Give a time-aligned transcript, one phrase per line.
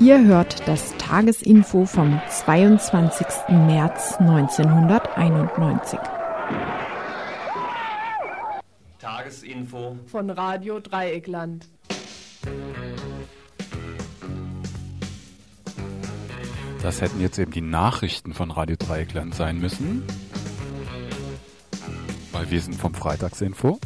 [0.00, 3.26] Ihr hört das Tagesinfo vom 22.
[3.50, 5.98] März 1991.
[8.98, 11.68] Tagesinfo von Radio Dreieckland.
[16.82, 20.02] Das hätten jetzt eben die Nachrichten von Radio Dreieckland sein müssen.
[22.32, 23.78] Weil wir sind vom Freitagsinfo.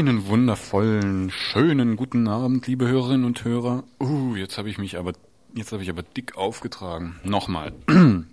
[0.00, 3.84] Einen wundervollen, schönen guten Abend, liebe Hörerinnen und Hörer.
[4.00, 5.12] Uh, jetzt habe ich mich aber,
[5.54, 7.20] jetzt habe ich aber dick aufgetragen.
[7.22, 7.74] Nochmal.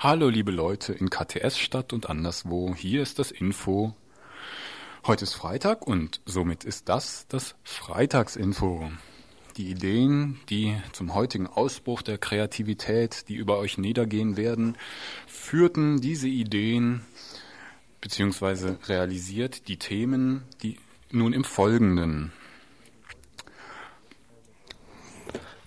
[0.00, 2.74] Hallo, liebe Leute in KTS-Stadt und anderswo.
[2.74, 3.94] Hier ist das Info.
[5.06, 8.90] Heute ist Freitag und somit ist das das Freitagsinfo.
[9.56, 14.76] Die Ideen, die zum heutigen Ausbruch der Kreativität, die über euch niedergehen werden,
[15.28, 17.02] führten diese Ideen
[18.00, 20.76] beziehungsweise realisiert die Themen, die
[21.14, 22.32] nun im Folgenden.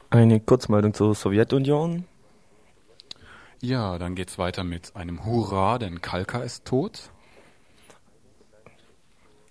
[0.09, 2.05] Eine Kurzmeldung zur Sowjetunion.
[3.61, 7.09] Ja, dann geht's weiter mit einem Hurra, denn Kalka ist tot.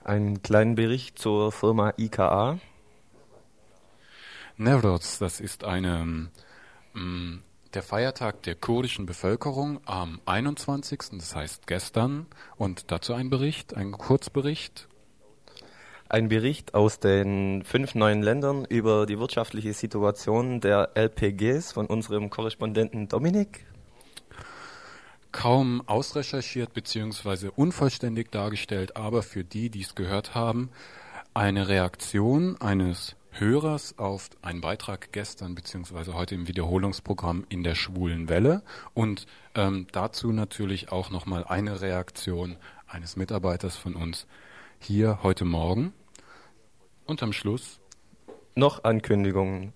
[0.05, 2.58] Einen kleinen Bericht zur Firma IKA.
[4.56, 6.30] Nevroz, das ist eine
[6.94, 7.42] ähm,
[7.74, 13.92] der Feiertag der kurdischen Bevölkerung am 21., das heißt gestern, und dazu ein Bericht, ein
[13.92, 14.89] Kurzbericht
[16.08, 22.30] ein Bericht aus den fünf neuen Ländern über die wirtschaftliche Situation der LPGs von unserem
[22.30, 23.66] Korrespondenten Dominik.
[25.32, 27.50] Kaum ausrecherchiert bzw.
[27.54, 30.70] unvollständig dargestellt, aber für die, die es gehört haben,
[31.34, 36.12] eine Reaktion eines Hörers auf einen Beitrag gestern bzw.
[36.12, 38.62] heute im Wiederholungsprogramm in der schwulen Welle
[38.95, 42.56] und ähm, dazu natürlich auch nochmal eine Reaktion
[42.86, 44.27] eines Mitarbeiters von uns
[44.81, 45.92] hier heute Morgen.
[47.07, 47.81] Und am Schluss
[48.55, 49.73] noch Ankündigungen.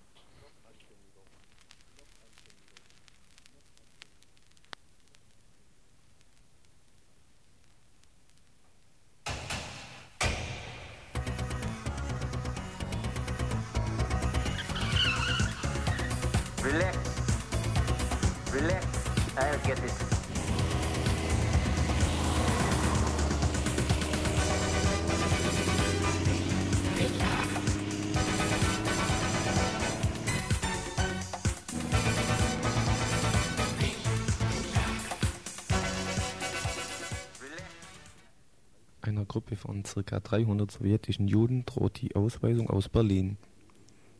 [40.44, 43.36] 300 sowjetischen Juden droht die Ausweisung aus Berlin.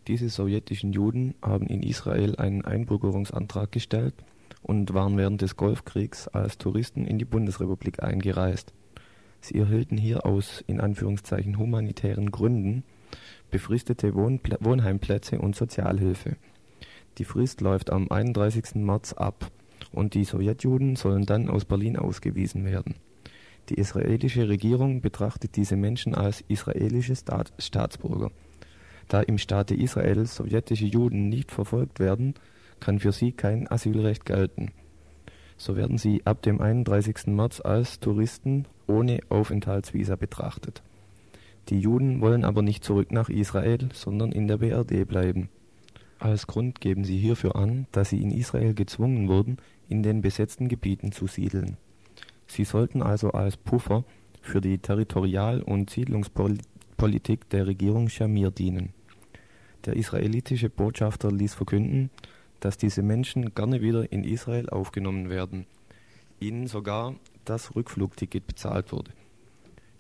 [0.07, 4.15] Diese sowjetischen Juden haben in Israel einen Einbürgerungsantrag gestellt
[4.63, 8.75] und waren während des Golfkriegs als Touristen in die Bundesrepublik eingereist.
[9.41, 12.85] Sie erhielten hier aus in Anführungszeichen humanitären Gründen
[13.51, 16.37] befristete Wohnpl Wohnheimplätze und Sozialhilfe.
[17.19, 18.75] Die Frist läuft am 31.
[18.77, 19.51] März ab
[19.91, 22.95] und die Sowjetjuden sollen dann aus Berlin ausgewiesen werden
[23.69, 28.31] die israelische Regierung betrachtet diese Menschen als israelische Staat Staatsbürger.
[29.09, 32.35] Da im Staate Israel sowjetische Juden nicht verfolgt werden,
[32.79, 34.73] kann für sie kein Asylrecht gelten.
[35.57, 37.27] So werden sie ab dem 31.
[37.27, 40.83] März als Touristen ohne Aufenthaltsvisa betrachtet.
[41.69, 45.51] Die Juden wollen aber nicht zurück nach Israel, sondern in der BRD bleiben.
[46.19, 50.69] Als Grund geben sie hierfür an, dass sie in Israel gezwungen wurden, in den besetzten
[50.69, 51.77] Gebieten zu siedeln
[52.51, 54.03] Sie sollten also als Puffer
[54.43, 58.93] für die Territorial- und Siedlungspolitik der Regierung Schamir dienen.
[59.85, 62.11] Der israelitische Botschafter ließ verkünden,
[62.59, 65.65] dass diese Menschen gerne wieder in Israel aufgenommen werden,
[66.41, 67.15] ihnen sogar
[67.45, 69.13] das Rückflugticket bezahlt wurde.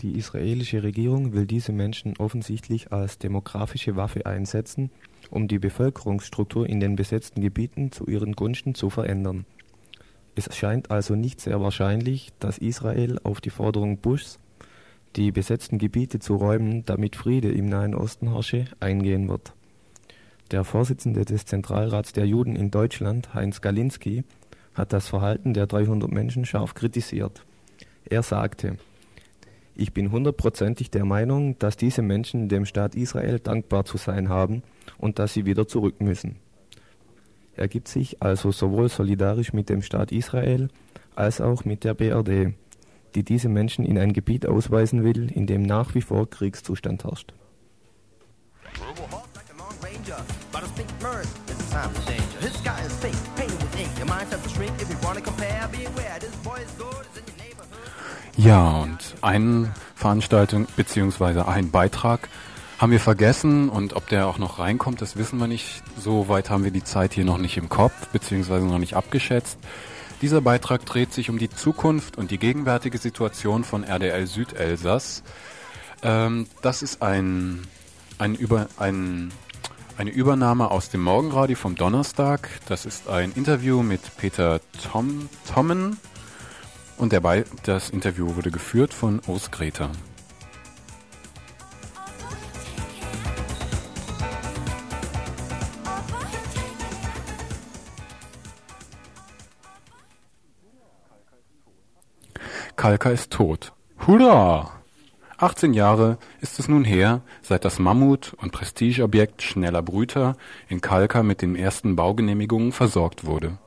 [0.00, 4.90] Die israelische Regierung will diese Menschen offensichtlich als demografische Waffe einsetzen,
[5.30, 9.46] um die Bevölkerungsstruktur in den besetzten Gebieten zu ihren Gunsten zu verändern
[10.34, 14.38] es scheint also nicht sehr wahrscheinlich, dass Israel auf die Forderung Bushs,
[15.16, 19.52] die besetzten Gebiete zu räumen, damit Friede im Nahen Osten herrsche, eingehen wird.
[20.50, 24.24] Der Vorsitzende des Zentralrats der Juden in Deutschland, Heinz Galinski,
[24.74, 27.44] hat das Verhalten der 300 Menschen scharf kritisiert.
[28.04, 28.76] Er sagte,
[29.76, 34.62] ich bin hundertprozentig der Meinung, dass diese Menschen dem Staat Israel dankbar zu sein haben
[34.98, 36.36] und dass sie wieder zurück müssen.
[37.56, 40.68] Er gibt sich also sowohl solidarisch mit dem Staat Israel
[41.14, 42.54] als auch mit der BRD,
[43.14, 47.34] die diese Menschen in ein Gebiet ausweisen will, in dem nach wie vor Kriegszustand herrscht.
[58.36, 62.28] Ja, und eine Veranstaltung beziehungsweise ein Beitrag
[62.80, 65.82] haben wir vergessen und ob der auch noch reinkommt, das wissen wir nicht.
[65.98, 69.58] So weit haben wir die Zeit hier noch nicht im Kopf beziehungsweise noch nicht abgeschätzt.
[70.22, 75.22] Dieser Beitrag dreht sich um die Zukunft und die gegenwärtige Situation von RDL Südelsass.
[76.02, 77.66] Ähm, das ist ein,
[78.18, 79.30] ein, Über, ein,
[79.98, 82.48] eine Übernahme aus dem Morgenradio vom Donnerstag.
[82.66, 84.58] Das ist ein Interview mit Peter
[84.90, 85.98] Tom, Tommen
[86.96, 89.90] und der Be das Interview wurde geführt von Urs Greta.
[102.80, 103.74] Kalka ist tot.
[104.06, 104.70] Hurra!
[105.36, 110.34] 18 Jahre ist es nun her, seit das Mammut- und Prestigeobjekt Schneller Brüter
[110.66, 113.58] in Kalka mit den ersten Baugenehmigungen versorgt wurde.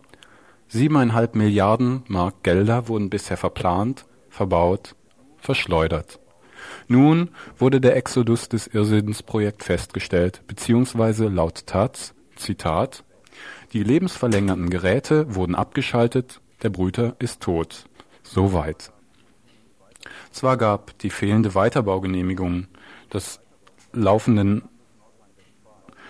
[0.68, 4.96] Siebeneinhalb Milliarden Mark Gelder wurden bisher verplant, verbaut,
[5.38, 6.20] verschleudert.
[6.88, 13.04] Nun wurde der Exodus des Irrsinnsprojekt festgestellt, beziehungsweise laut Taz, Zitat,
[13.74, 17.86] die lebensverlängernden Geräte wurden abgeschaltet, der Brüter ist tot.
[18.24, 18.93] Soweit.
[20.32, 22.68] Zwar gab die fehlende Weiterbaugenehmigung
[23.12, 23.40] des
[23.94, 24.64] laufenden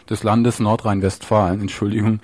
[0.09, 2.19] des Landes Nordrhein-Westfalen, Entschuldigung,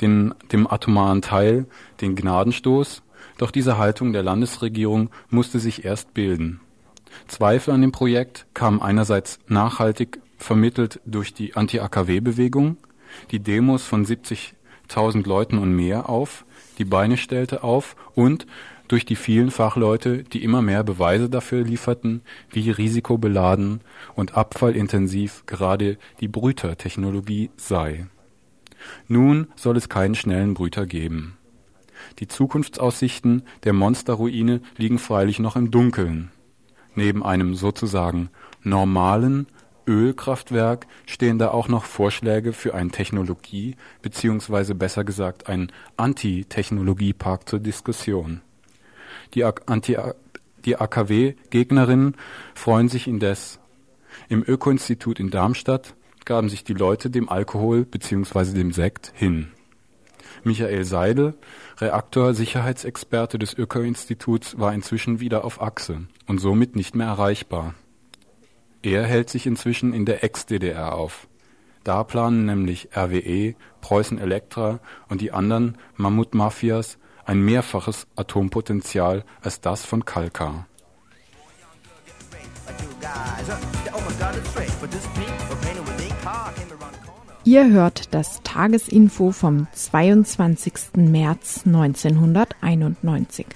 [0.00, 1.66] den, dem atomaren Teil
[2.00, 3.02] den Gnadenstoß,
[3.38, 6.60] doch diese Haltung der Landesregierung musste sich erst bilden.
[7.26, 12.76] Zweifel an dem Projekt kamen einerseits nachhaltig vermittelt durch die Anti-AKW-Bewegung,
[13.30, 16.44] die Demos von 70.000 Leuten und mehr auf,
[16.78, 18.46] die Beine stellte auf und
[18.88, 23.80] durch die vielen Fachleute, die immer mehr Beweise dafür lieferten, wie risikobeladen
[24.14, 28.06] und abfallintensiv gerade die Brütertechnologie sei.
[29.06, 31.36] Nun soll es keinen schnellen Brüter geben.
[32.18, 36.30] Die Zukunftsaussichten der Monsterruine liegen freilich noch im Dunkeln.
[36.94, 38.30] Neben einem sozusagen
[38.62, 39.46] normalen
[39.86, 44.74] Ölkraftwerk stehen da auch noch Vorschläge für einen Technologie- bzw.
[44.74, 48.42] besser gesagt einen Anti-Technologiepark zur Diskussion.
[49.34, 49.46] Die,
[50.64, 52.16] die AKW-Gegnerinnen
[52.54, 53.60] freuen sich indes.
[54.28, 55.94] Im Öko-Institut in Darmstadt
[56.24, 58.52] gaben sich die Leute dem Alkohol bzw.
[58.52, 59.48] dem Sekt hin.
[60.44, 61.34] Michael Seidel,
[61.78, 67.74] Reaktorsicherheitsexperte des Öko-Instituts, war inzwischen wieder auf Achse und somit nicht mehr erreichbar.
[68.82, 71.28] Er hält sich inzwischen in der Ex-DDR auf.
[71.82, 76.98] Da planen nämlich RWE, Preußen Elektra und die anderen Mammutmafias
[77.28, 80.66] ein mehrfaches Atompotenzial als das von Kalkar.
[87.44, 90.72] Ihr hört das Tagesinfo vom 22.
[90.96, 93.46] März 1991.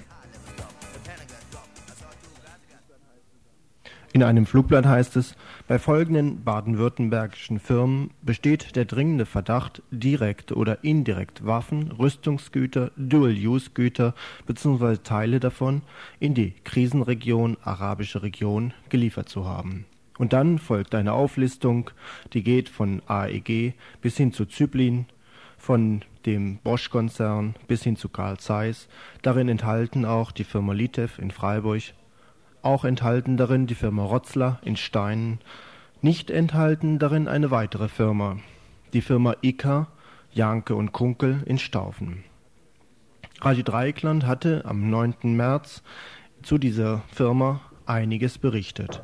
[4.13, 5.35] In einem Flugblatt heißt es,
[5.67, 14.13] bei folgenden baden-württembergischen Firmen besteht der dringende Verdacht, direkt oder indirekt Waffen, Rüstungsgüter, Dual-Use-Güter
[14.45, 14.97] bzw.
[14.97, 15.81] Teile davon
[16.19, 19.87] in die Krisenregion Arabische Region geliefert zu haben.
[20.19, 21.89] Und dann folgt eine Auflistung,
[22.33, 25.07] die geht von AEG bis hin zu Zyplin,
[25.57, 28.89] von dem Bosch-Konzern bis hin zu Carl Zeiss,
[29.23, 31.81] darin enthalten auch die Firma Litev in Freiburg,
[32.63, 35.39] auch enthalten darin die Firma Rotzler in Steinen,
[36.01, 38.37] nicht enthalten darin eine weitere Firma,
[38.93, 39.87] die Firma Ika,
[40.31, 42.23] Janke und Kunkel in Staufen.
[43.41, 45.35] Radio Dreikland hatte am 9.
[45.35, 45.83] März
[46.41, 49.03] zu dieser Firma einiges berichtet.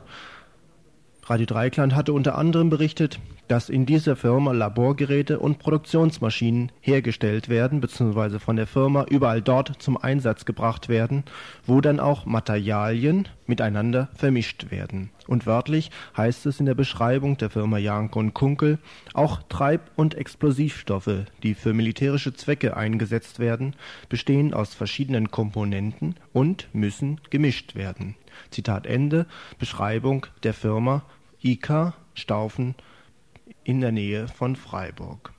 [1.26, 3.20] Radio Dreikland hatte unter anderem berichtet,
[3.50, 8.38] dass in dieser Firma Laborgeräte und Produktionsmaschinen hergestellt werden bzw.
[8.38, 11.24] von der Firma überall dort zum Einsatz gebracht werden,
[11.66, 15.10] wo dann auch Materialien miteinander vermischt werden.
[15.26, 18.78] Und wörtlich heißt es in der Beschreibung der Firma Janke und Kunkel
[19.16, 23.76] auch Treib- und Explosivstoffe, die für militärische Zwecke eingesetzt werden,
[24.10, 28.16] bestehen aus verschiedenen Komponenten und müssen gemischt werden.
[28.52, 29.26] Zitat Ende
[29.58, 31.02] Beschreibung der Firma
[31.42, 32.76] IK Staufen
[33.70, 35.32] in der Nähe von Freiburg.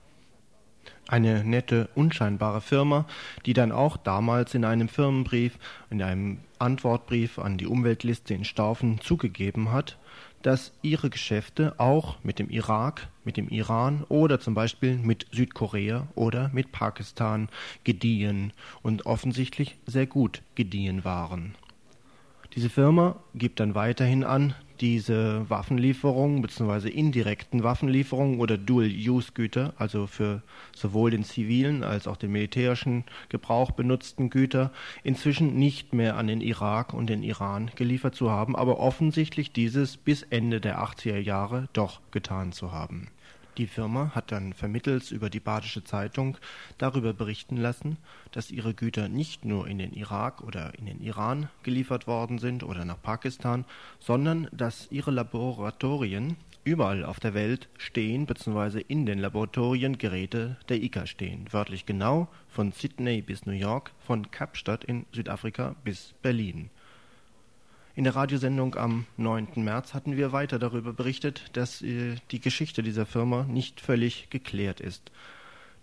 [1.08, 3.04] Eine nette, unscheinbare Firma,
[3.44, 5.58] die dann auch damals in einem Firmenbrief,
[5.90, 9.98] in einem Antwortbrief an die Umweltliste in Staufen zugegeben hat,
[10.42, 16.06] dass ihre Geschäfte auch mit dem Irak, mit dem Iran oder zum Beispiel mit Südkorea
[16.14, 17.48] oder mit Pakistan
[17.82, 21.56] gediehen und offensichtlich sehr gut gediehen waren.
[22.54, 26.88] Diese Firma gibt dann weiterhin an, diese Waffenlieferungen bzw.
[26.88, 30.42] indirekten Waffenlieferungen oder Dual-Use-Güter, also für
[30.74, 34.72] sowohl den zivilen als auch den militärischen Gebrauch benutzten Güter,
[35.02, 39.96] inzwischen nicht mehr an den Irak und den Iran geliefert zu haben, aber offensichtlich dieses
[39.96, 43.08] bis Ende der 80er Jahre doch getan zu haben.
[43.56, 46.38] Die Firma hat dann vermittels über die Badische Zeitung
[46.78, 47.98] darüber berichten lassen,
[48.32, 52.62] dass ihre Güter nicht nur in den Irak oder in den Iran geliefert worden sind
[52.62, 53.64] oder nach Pakistan,
[53.98, 58.84] sondern dass ihre Laboratorien überall auf der Welt stehen bzw.
[58.86, 61.46] in den Laboratorien Geräte der ICA stehen.
[61.50, 66.70] Wörtlich genau von Sydney bis New York, von Kapstadt in Südafrika bis Berlin.
[68.00, 69.48] In der Radiosendung am 9.
[69.56, 74.80] März hatten wir weiter darüber berichtet, dass äh, die Geschichte dieser Firma nicht völlig geklärt
[74.80, 75.12] ist.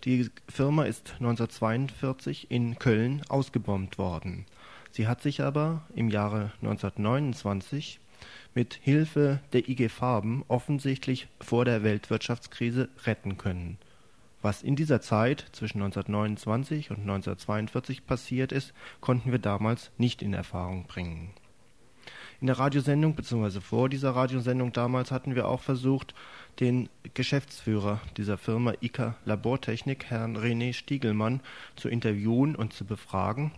[0.04, 4.48] Die Firma ist 1942 in Köln ausgebombt worden.
[4.90, 8.00] Sie hat sich aber im Jahre 1929
[8.56, 13.78] mit Hilfe der IG Farben offensichtlich vor der Weltwirtschaftskrise retten können.
[14.42, 20.34] Was in dieser Zeit zwischen 1929 und 1942 passiert ist, konnten wir damals nicht in
[20.34, 21.30] Erfahrung bringen.
[22.40, 26.14] In der Radiosendung, beziehungsweise vor dieser Radiosendung damals, hatten wir auch versucht,
[26.60, 31.42] den Geschäftsführer dieser Firma ICA Labortechnik, Herrn René Stiegelmann,
[31.76, 33.52] zu interviewen und zu befragen,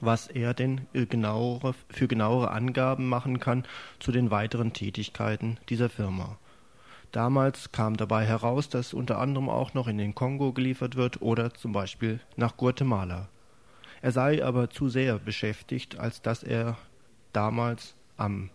[0.00, 3.64] was er denn äh, genauere, für genauere Angaben machen kann
[4.00, 6.38] zu den weiteren Tätigkeiten dieser Firma.
[7.12, 11.54] Damals kam dabei heraus, dass unter anderem auch noch in den Kongo geliefert wird oder
[11.54, 13.28] zum Beispiel nach Guatemala.
[14.00, 16.76] Er sei aber zu sehr beschäftigt, als dass er
[17.32, 18.50] damals am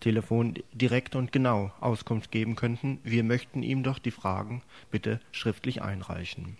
[0.00, 2.98] Telefon direkt und genau Auskunft geben könnten.
[3.04, 6.56] Wir möchten ihm doch die Fragen bitte schriftlich einreichen.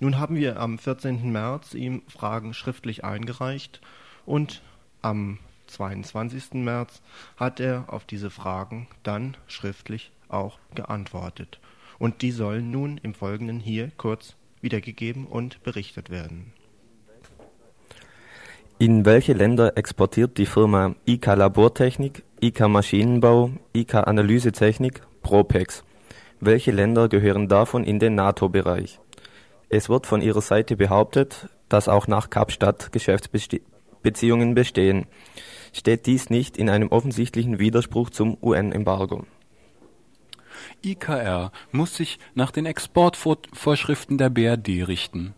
[0.00, 1.30] Nun haben wir am 14.
[1.30, 3.80] März ihm Fragen schriftlich eingereicht
[4.26, 4.60] und
[5.02, 6.54] am 22.
[6.54, 7.00] März
[7.36, 11.60] hat er auf diese Fragen dann schriftlich auch geantwortet.
[11.98, 16.52] Und die sollen nun im Folgenden hier kurz wiedergegeben und berichtet werden.
[18.84, 25.84] In welche Länder exportiert die Firma IK Labortechnik, IK Maschinenbau, IK Analysetechnik, Propex?
[26.38, 29.00] Welche Länder gehören davon in den NATO-Bereich?
[29.70, 35.06] Es wird von ihrer Seite behauptet, dass auch nach Kapstadt Geschäftsbeziehungen bestehen.
[35.72, 39.24] Steht dies nicht in einem offensichtlichen Widerspruch zum UN-Embargo?
[40.84, 45.32] IKR muss sich nach den Exportvorschriften der BRD richten.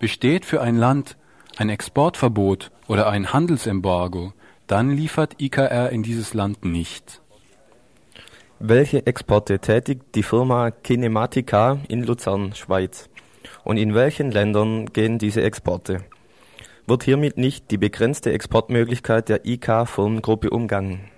[0.00, 1.16] Besteht für ein Land
[1.56, 4.32] ein Exportverbot oder ein Handelsembargo,
[4.66, 7.20] dann liefert IKR in dieses Land nicht.
[8.58, 13.08] Welche Exporte tätigt die Firma Kinematica in Luzern, Schweiz?
[13.64, 16.04] Und in welchen Ländern gehen diese Exporte?
[16.86, 21.08] Wird hiermit nicht die begrenzte Exportmöglichkeit der IK-Firmengruppe umgangen?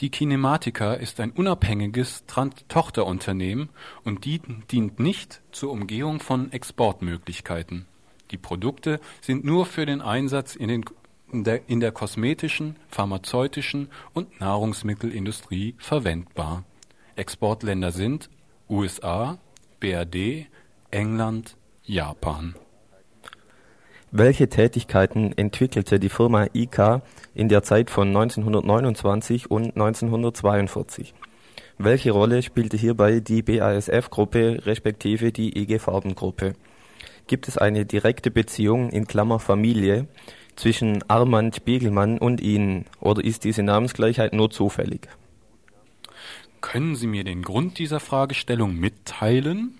[0.00, 3.68] Die Kinematica ist ein unabhängiges Tochterunternehmen
[4.02, 7.86] und dient nicht zur Umgehung von Exportmöglichkeiten.
[8.34, 10.84] Die Produkte sind nur für den Einsatz in, den,
[11.30, 16.64] in, der, in der kosmetischen, pharmazeutischen und Nahrungsmittelindustrie verwendbar.
[17.14, 18.28] Exportländer sind
[18.68, 19.38] USA,
[19.78, 20.48] BRD,
[20.90, 22.56] England, Japan.
[24.10, 27.02] Welche Tätigkeiten entwickelte die Firma IK
[27.36, 31.14] in der Zeit von 1929 und 1942?
[31.78, 36.54] Welche Rolle spielte hierbei die BASF-Gruppe respektive die IG Farben-Gruppe?
[37.26, 40.06] Gibt es eine direkte Beziehung in Klammer Familie
[40.56, 45.08] zwischen Armand Spiegelmann und Ihnen oder ist diese Namensgleichheit nur zufällig?
[46.60, 49.78] Können Sie mir den Grund dieser Fragestellung mitteilen?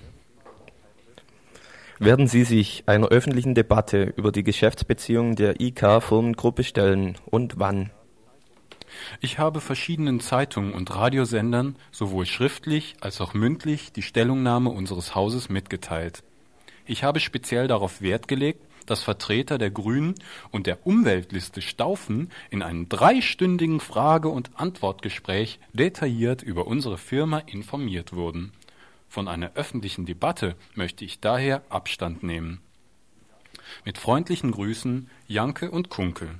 [1.98, 7.90] Werden Sie sich einer öffentlichen Debatte über die Geschäftsbeziehungen der IK-Firmengruppe stellen und wann?
[9.20, 15.48] Ich habe verschiedenen Zeitungen und Radiosendern sowohl schriftlich als auch mündlich die Stellungnahme unseres Hauses
[15.48, 16.22] mitgeteilt.
[16.86, 20.14] Ich habe speziell darauf Wert gelegt, dass Vertreter der Grünen
[20.50, 28.12] und der Umweltliste Staufen in einem dreistündigen Frage- und Antwortgespräch detailliert über unsere Firma informiert
[28.12, 28.52] wurden.
[29.08, 32.60] Von einer öffentlichen Debatte möchte ich daher Abstand nehmen.
[33.84, 36.38] Mit freundlichen Grüßen Janke und Kunkel.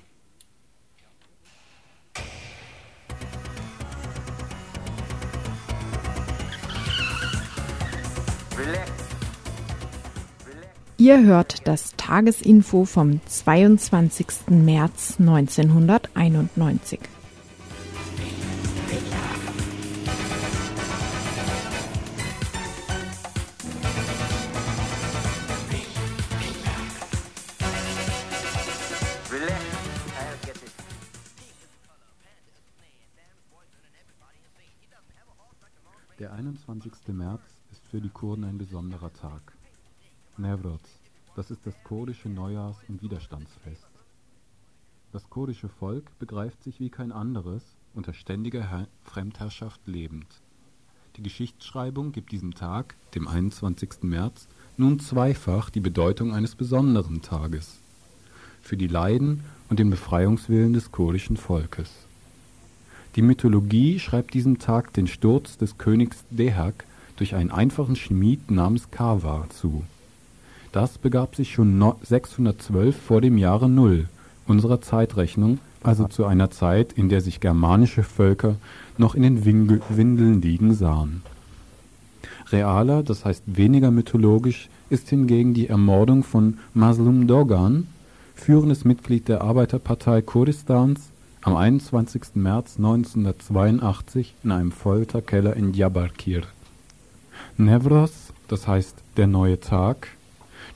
[8.59, 8.94] Relax.
[10.97, 14.27] Ihr hört das Tagesinfo vom 22.
[14.51, 17.01] März 1991.
[36.21, 36.93] Der 21.
[37.09, 39.55] März ist für die Kurden ein besonderer Tag.
[40.39, 40.83] Newroz,
[41.37, 43.89] das ist das kurdische Neujahrs- und Widerstandsfest.
[45.13, 47.63] Das kurdische Volk begreift sich wie kein anderes
[47.95, 50.27] unter ständiger Her Fremdherrschaft lebend.
[51.17, 54.03] Die Geschichtsschreibung gibt diesem Tag, dem 21.
[54.03, 57.79] März, nun zweifach die Bedeutung eines besonderen Tages
[58.65, 61.91] für die Leiden und den Befreiungswillen des kurdischen Volkes.
[63.15, 66.87] Die Mythologie schreibt diesem Tag den Sturz des Königs Dehak
[67.17, 69.85] durch einen einfachen Schmied namens Karwar zu.
[70.75, 74.09] Das begab sich schon 612 vor dem Jahre Null
[74.49, 78.57] unserer Zeitrechnung, also zu einer Zeit, in der sich germanische Völker
[78.99, 81.23] noch in den Windeln liegen sahen.
[82.51, 87.87] Realer, das heißt weniger mythologisch, ist hingegen die Ermordung von Maslum Dogan,
[88.35, 91.03] führendes Mitglied der Arbeiterpartei Kurdistans,
[91.43, 92.35] am 21.
[92.35, 96.43] März 1982 in einem Folterkeller in Diyarbakir.
[97.59, 100.09] Nevros, das heißt der neue Tag,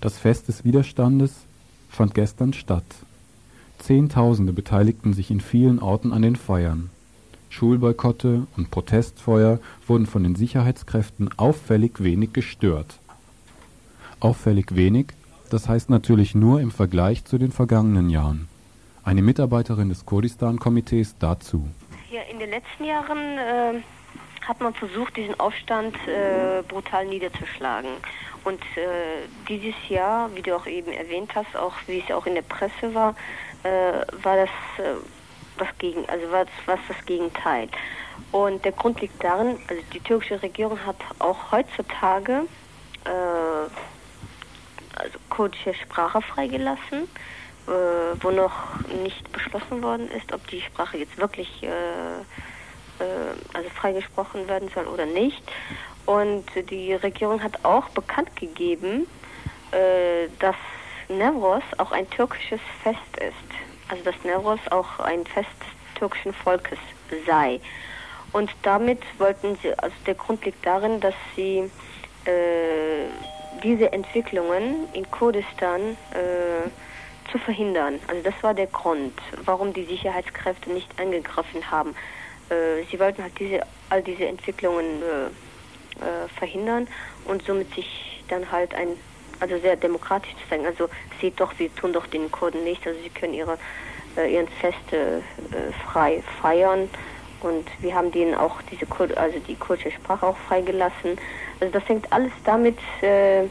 [0.00, 1.33] das Fest des Widerstandes,
[1.88, 2.85] fand gestern statt.
[3.78, 6.90] Zehntausende beteiligten sich in vielen Orten an den Feiern.
[7.50, 12.99] Schulboykotte und Protestfeuer wurden von den Sicherheitskräften auffällig wenig gestört.
[14.21, 15.07] Auffällig wenig,
[15.50, 18.49] das heißt natürlich nur im Vergleich zu den vergangenen Jahren.
[19.02, 21.67] Eine Mitarbeiterin des Kurdistan-Komitees dazu.
[22.11, 23.81] Ja, in den letzten Jahren äh,
[24.49, 27.90] hat man versucht, diesen Aufstand äh, brutal niederzuschlagen.
[28.45, 32.35] Und äh, dieses Jahr, wie du auch eben erwähnt hast, auch wie es auch in
[32.35, 33.14] der Presse war,
[33.62, 33.69] äh,
[34.23, 34.95] war das äh,
[35.59, 37.69] was gegen, also war das, was das Gegenteil.
[38.33, 42.45] Und der Grund liegt darin, also die türkische Regierung hat auch heutzutage
[43.05, 43.11] äh,
[44.97, 47.05] also kurdische Sprache freigelassen,
[47.67, 47.71] äh,
[48.21, 48.53] wo noch
[49.05, 51.62] nicht beschlossen worden ist, ob die Sprache jetzt wirklich
[53.00, 55.42] äh, also freigesprochen werden soll oder nicht.
[56.06, 59.06] Und die Regierung hat auch bekannt gegeben,
[59.72, 60.56] äh, dass
[61.08, 63.90] Nevros auch ein türkisches Fest ist.
[63.90, 66.78] Also dass Nevros auch ein Fest des türkischen Volkes
[67.26, 67.61] sei.
[68.32, 71.70] Und damit wollten sie, also der Grund liegt darin, dass sie
[72.24, 73.08] äh,
[73.62, 76.68] diese Entwicklungen in Kurdistan äh,
[77.30, 77.98] zu verhindern.
[78.06, 79.12] Also das war der Grund,
[79.44, 81.94] warum die Sicherheitskräfte nicht angegriffen haben.
[82.50, 85.26] Äh, sie wollten halt diese, all diese Entwicklungen äh,
[86.04, 86.88] äh, verhindern
[87.24, 88.88] und somit sich dann halt ein,
[89.40, 90.66] also sehr demokratisch zu zeigen.
[90.66, 90.88] Also
[91.20, 93.58] seht doch, wir tun doch den Kurden nichts, also sie können ihre,
[94.16, 95.22] äh, ihren Feste
[95.84, 96.88] frei feiern
[97.40, 101.18] und wir haben denen auch diese Kur also die kurdische Sprache auch freigelassen.
[101.61, 103.44] Also das hängt alles damit äh,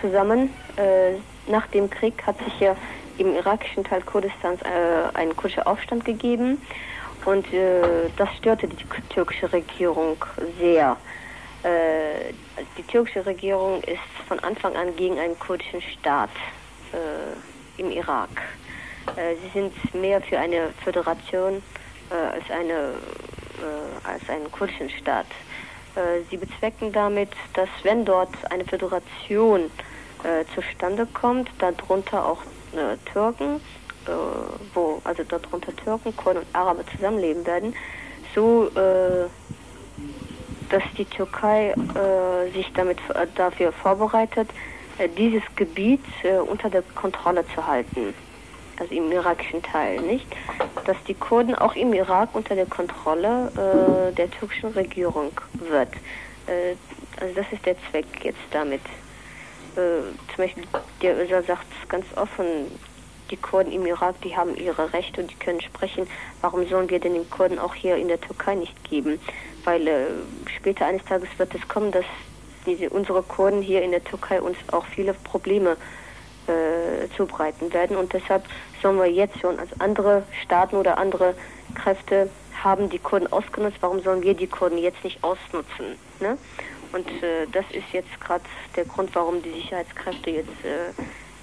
[0.00, 0.50] zusammen.
[0.76, 1.14] Äh,
[1.50, 2.76] nach dem Krieg hat sich ja
[3.18, 6.60] im irakischen Teil Kurdistans äh, ein kurdischer Aufstand gegeben
[7.24, 8.76] und äh, das störte die
[9.08, 10.16] türkische Regierung
[10.58, 10.96] sehr.
[11.62, 12.32] Äh,
[12.76, 16.30] die türkische Regierung ist von Anfang an gegen einen kurdischen Staat
[16.92, 18.28] äh, im Irak.
[19.16, 21.62] Äh, sie sind mehr für eine Föderation
[22.10, 25.26] äh, als, eine, äh, als einen kurdischen Staat.
[26.28, 29.70] Sie bezwecken damit, dass wenn dort eine Föderation
[30.52, 32.42] zustande kommt, darunter auch
[33.12, 33.60] Türken,
[34.06, 34.10] äh,
[34.74, 37.74] wo also darunter Türken, Kurden und Araber zusammenleben werden,
[38.34, 39.28] so äh,
[40.70, 44.48] dass die Türkei äh, sich damit äh, dafür vorbereitet,
[44.98, 48.14] äh, dieses Gebiet äh, unter der Kontrolle zu halten.
[48.78, 50.26] Also im irakischen Teil, nicht?
[50.84, 53.52] Dass die Kurden auch im Irak unter der Kontrolle
[54.18, 55.90] der türkischen Regierung wird.
[57.20, 58.80] Also das ist der Zweck jetzt damit.
[59.76, 60.64] Zum Beispiel
[61.02, 62.66] der Öser sagt es ganz offen,
[63.34, 66.06] die Kurden im Irak, die haben ihre Rechte und die können sprechen.
[66.40, 69.18] Warum sollen wir denn den Kurden auch hier in der Türkei nicht geben?
[69.64, 70.06] Weil äh,
[70.56, 72.04] später eines Tages wird es kommen, dass
[72.64, 75.76] diese, unsere Kurden hier in der Türkei uns auch viele Probleme
[76.46, 77.96] äh, zubereiten werden.
[77.96, 78.44] Und deshalb
[78.80, 81.34] sollen wir jetzt schon, also andere Staaten oder andere
[81.74, 82.30] Kräfte
[82.62, 85.98] haben die Kurden ausgenutzt, warum sollen wir die Kurden jetzt nicht ausnutzen?
[86.20, 86.38] Ne?
[86.92, 88.44] Und äh, das ist jetzt gerade
[88.76, 90.92] der Grund, warum die Sicherheitskräfte jetzt äh,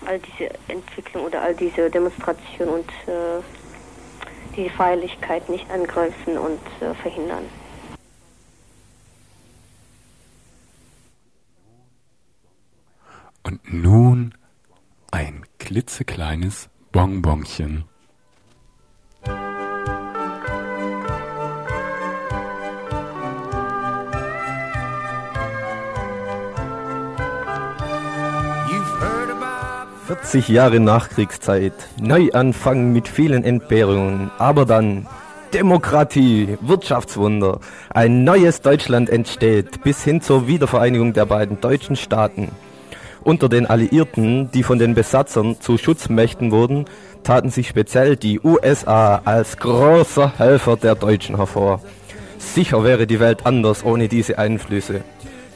[0.06, 3.42] all diese Entwicklung oder all diese Demonstration und äh,
[4.56, 7.46] die Feierlichkeit nicht angreifen und äh, verhindern.
[13.44, 14.34] Und nun
[15.12, 17.86] ein klitzekleines Bonbonchen.
[30.12, 35.08] 40 Jahre Nachkriegszeit, Neuanfang mit vielen Entbehrungen, aber dann
[35.54, 42.50] Demokratie, Wirtschaftswunder, ein neues Deutschland entsteht bis hin zur Wiedervereinigung der beiden deutschen Staaten.
[43.24, 46.84] Unter den Alliierten, die von den Besatzern zu Schutzmächten wurden,
[47.24, 51.80] taten sich speziell die USA als großer Helfer der Deutschen hervor.
[52.38, 55.06] Sicher wäre die Welt anders ohne diese Einflüsse.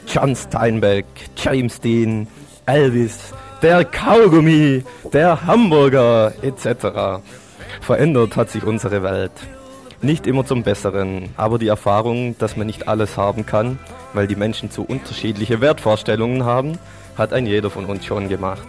[0.06, 1.04] John Steinbeck,
[1.36, 2.26] James Dean,
[2.64, 7.22] Elvis, der Kaugummi, der Hamburger etc.
[7.80, 9.32] Verändert hat sich unsere Welt.
[10.02, 13.78] Nicht immer zum Besseren, aber die Erfahrung, dass man nicht alles haben kann,
[14.12, 16.78] weil die Menschen zu unterschiedliche Wertvorstellungen haben,
[17.16, 18.66] hat ein jeder von uns schon gemacht.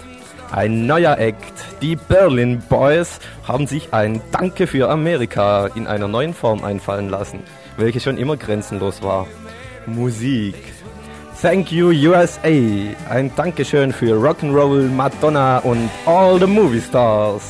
[0.52, 6.34] Ein neuer Act, die Berlin Boys, haben sich ein Danke für Amerika in einer neuen
[6.34, 7.42] Form einfallen lassen,
[7.76, 9.28] welche schon immer grenzenlos war.
[9.86, 10.56] Musik.
[11.40, 12.50] Thank you USA.
[13.10, 17.44] Ein Dankeschön für Rock'n'Roll, Madonna und all the movie stars.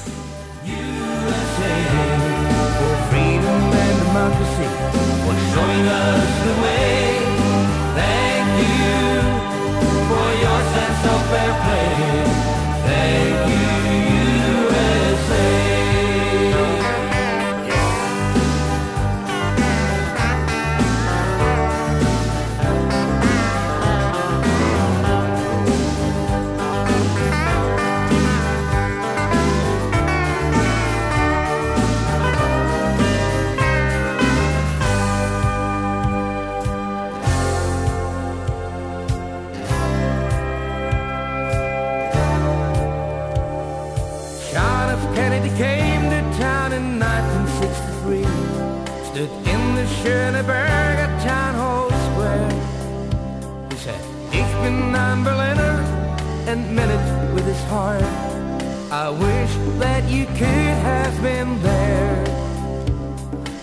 [61.21, 62.25] Been there.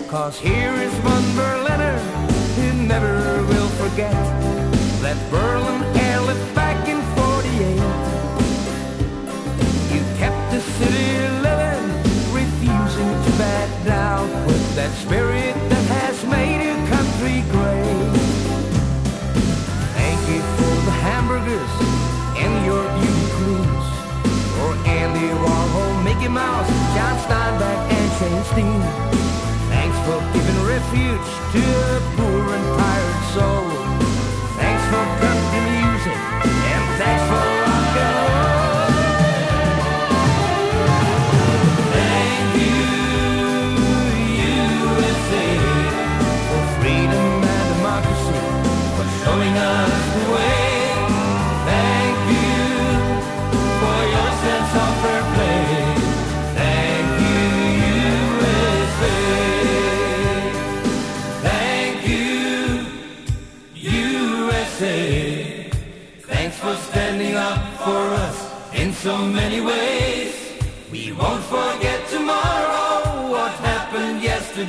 [0.09, 1.99] Cause here is one Berliner
[2.57, 4.13] who never will forget
[5.03, 7.75] that Berlin airlift back in 48.
[9.95, 11.11] You kept the city
[11.47, 11.85] living,
[12.33, 18.11] refusing to back down with that spirit that has made your country great.
[19.95, 21.73] Thank you for the hamburgers
[22.37, 23.87] and your beauty queens,
[24.57, 28.81] for Andy Warhol, Mickey Mouse, John Steinbeck, and James Dean.
[29.69, 33.64] Thanks for giving refuge to a poor and tired soul.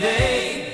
[0.02, 0.65] Happened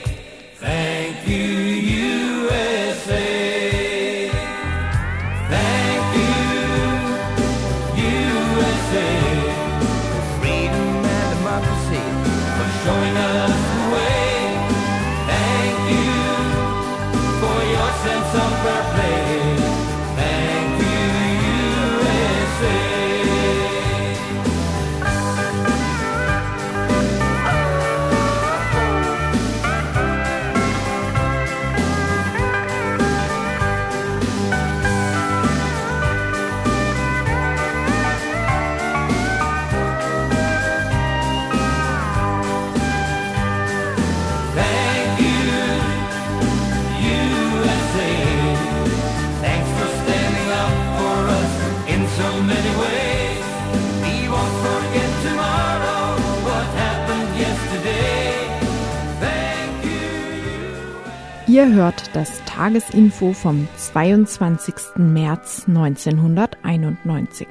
[61.51, 64.73] Ihr hört das Tagesinfo vom 22.
[64.95, 67.45] März 1991.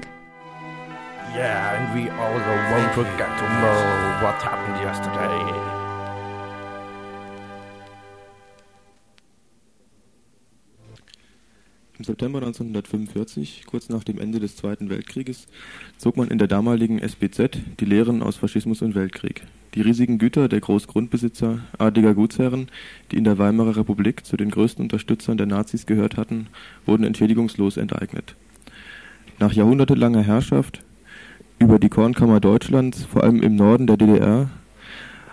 [1.35, 5.80] Yeah, and we also won't forget tomorrow what happened yesterday.
[12.01, 15.45] Im September 1945, kurz nach dem Ende des Zweiten Weltkrieges,
[15.97, 19.43] zog man in der damaligen SBZ die Lehren aus Faschismus und Weltkrieg.
[19.75, 22.69] Die riesigen Güter der Großgrundbesitzer, adliger Gutsherren,
[23.11, 26.47] die in der Weimarer Republik zu den größten Unterstützern der Nazis gehört hatten,
[26.87, 28.35] wurden entschädigungslos enteignet.
[29.37, 30.83] Nach jahrhundertelanger Herrschaft
[31.59, 34.49] über die Kornkammer Deutschlands, vor allem im Norden der DDR,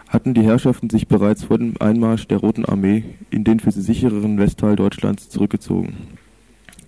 [0.06, 3.80] hatten die Herrschaften sich bereits vor dem Einmarsch der Roten Armee in den für sie
[3.80, 6.17] sichereren Westteil Deutschlands zurückgezogen.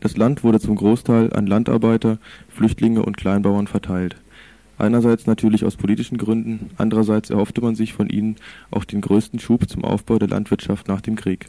[0.01, 4.17] Das Land wurde zum Großteil an Landarbeiter, Flüchtlinge und Kleinbauern verteilt.
[4.79, 8.37] Einerseits natürlich aus politischen Gründen, andererseits erhoffte man sich von ihnen
[8.71, 11.49] auch den größten Schub zum Aufbau der Landwirtschaft nach dem Krieg.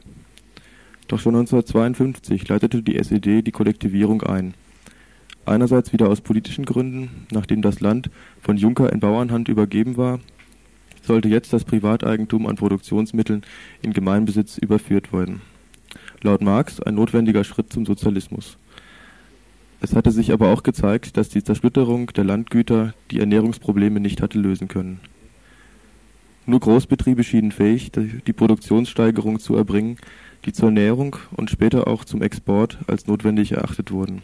[1.07, 4.53] Doch schon 1952 leitete die SED die Kollektivierung ein.
[5.45, 8.09] Einerseits wieder aus politischen Gründen, nachdem das Land
[8.41, 10.19] von Juncker in Bauernhand übergeben war,
[11.01, 13.43] sollte jetzt das Privateigentum an Produktionsmitteln
[13.81, 15.41] in Gemeinbesitz überführt werden.
[16.23, 18.57] Laut Marx ein notwendiger Schritt zum Sozialismus.
[19.79, 24.37] Es hatte sich aber auch gezeigt, dass die Zersplitterung der Landgüter die Ernährungsprobleme nicht hatte
[24.37, 24.99] lösen können.
[26.45, 29.97] Nur Großbetriebe schienen fähig, die Produktionssteigerung zu erbringen,
[30.45, 34.21] die zur Ernährung und später auch zum Export als notwendig erachtet wurden.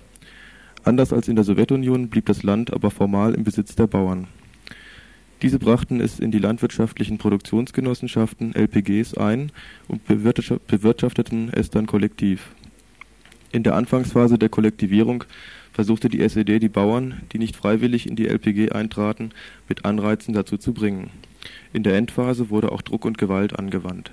[0.83, 4.27] Anders als in der Sowjetunion blieb das Land aber formal im Besitz der Bauern.
[5.41, 9.51] Diese brachten es in die landwirtschaftlichen Produktionsgenossenschaften (LPGs) ein
[9.87, 12.55] und bewirtschafteten es dann kollektiv.
[13.51, 15.23] In der Anfangsphase der Kollektivierung
[15.71, 19.29] versuchte die SED die Bauern, die nicht freiwillig in die LPG eintraten,
[19.69, 21.11] mit Anreizen dazu zu bringen.
[21.71, 24.11] In der Endphase wurde auch Druck und Gewalt angewandt.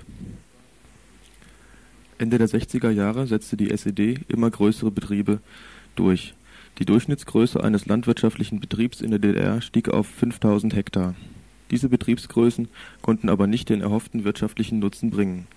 [2.19, 5.39] Ende der 60er Jahre setzte die SED immer größere Betriebe
[5.95, 6.35] durch
[6.79, 11.15] die Durchschnittsgröße eines landwirtschaftlichen Betriebs in der DDR stieg auf 5000 Hektar.
[11.71, 12.67] Diese Betriebsgrößen
[13.01, 15.47] konnten aber nicht den erhofften wirtschaftlichen Nutzen bringen.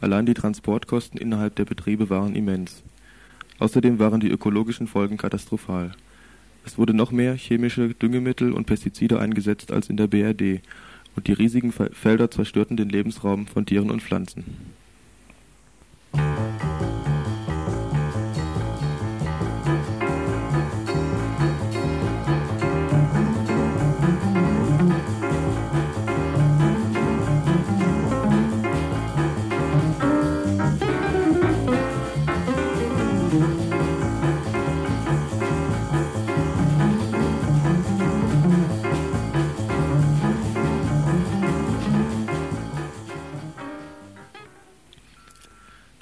[0.00, 2.82] Allein die Transportkosten innerhalb der Betriebe waren immens.
[3.58, 5.92] Außerdem waren die ökologischen Folgen katastrophal.
[6.64, 10.62] Es wurde noch mehr chemische Düngemittel und Pestizide eingesetzt als in der BRD,
[11.14, 14.44] und die riesigen Felder zerstörten den Lebensraum von Tieren und Pflanzen.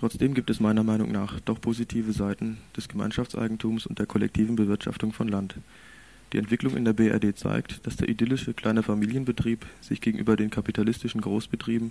[0.00, 5.12] Trotzdem gibt es meiner Meinung nach doch positive Seiten des Gemeinschaftseigentums und der kollektiven Bewirtschaftung
[5.12, 5.56] von Land.
[6.32, 11.20] Die Entwicklung in der BRD zeigt, dass der idyllische kleine Familienbetrieb sich gegenüber den kapitalistischen
[11.20, 11.90] Großbetrieben,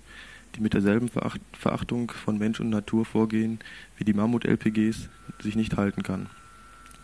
[0.55, 1.11] die mit derselben
[1.53, 3.59] Verachtung von Mensch und Natur vorgehen
[3.99, 5.07] wie die Mammut-LPGs,
[5.43, 6.31] sich nicht halten kann.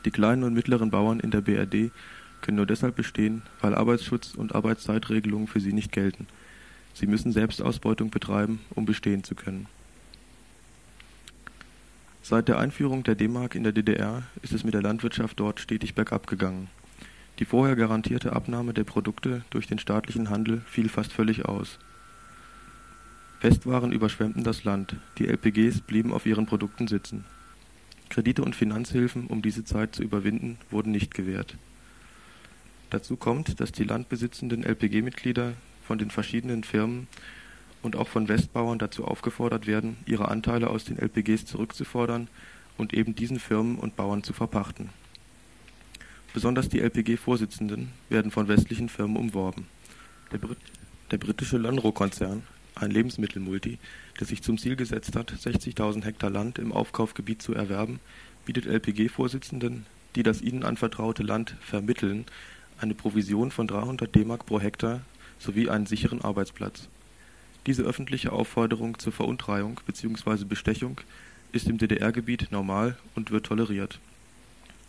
[0.05, 1.91] Die kleinen und mittleren Bauern in der BRD
[2.41, 6.25] können nur deshalb bestehen, weil Arbeitsschutz und Arbeitszeitregelungen für sie nicht gelten.
[6.95, 9.67] Sie müssen Selbstausbeutung betreiben, um bestehen zu können.
[12.27, 15.93] Seit der Einführung der D-Mark in der DDR ist es mit der Landwirtschaft dort stetig
[15.93, 16.69] bergab gegangen.
[17.37, 21.77] Die vorher garantierte Abnahme der Produkte durch den staatlichen Handel fiel fast völlig aus.
[23.41, 27.25] Festwaren überschwemmten das Land, die LPGs blieben auf ihren Produkten sitzen.
[28.09, 31.55] Kredite und Finanzhilfen, um diese Zeit zu überwinden, wurden nicht gewährt.
[32.89, 35.53] Dazu kommt, dass die landbesitzenden LPG-Mitglieder
[35.85, 37.05] von den verschiedenen Firmen
[37.85, 42.27] und auch von Westbauern dazu aufgefordert werden, ihre Anteile aus den LPGs zurückzufordern
[42.77, 44.89] und eben diesen Firmen und Bauern zu verpachten.
[46.33, 49.67] Besonders die LPG-Vorsitzenden werden von westlichen Firmen umworben.
[50.31, 50.57] Der, Brit
[51.11, 52.41] der britische Lonro-Konzern,
[52.73, 53.77] ein Lebensmittelmulti,
[54.19, 57.99] der sich zum Ziel gesetzt hat, 60.000 Hektar Land im Aufkaufgebiet zu erwerben,
[58.45, 62.25] bietet LPG-Vorsitzenden, die das ihnen anvertraute Land vermitteln,
[62.81, 65.01] eine Provision von 300 DM pro Hektar
[65.37, 66.89] sowie einen sicheren Arbeitsplatz.
[67.65, 70.45] Diese öffentliche Aufforderung zur Veruntreihung bzw.
[70.45, 71.01] Bestechung
[71.51, 73.99] ist im DDR-Gebiet normal und wird toleriert.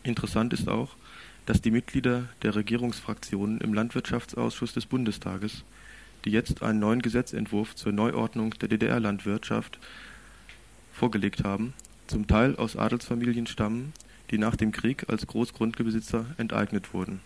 [0.02, 0.90] Interessant ist auch,
[1.46, 5.64] dass die Mitglieder der Regierungsfraktionen im Landwirtschaftsausschuss des Bundestages,
[6.24, 9.78] die jetzt einen neuen Gesetzentwurf zur Neuordnung der DDR-Landwirtschaft
[10.92, 11.72] vorgelegt haben,
[12.08, 13.94] zum Teil aus Adelsfamilien stammen,
[14.30, 17.20] die nach dem Krieg als Großgrundbesitzer enteignet wurden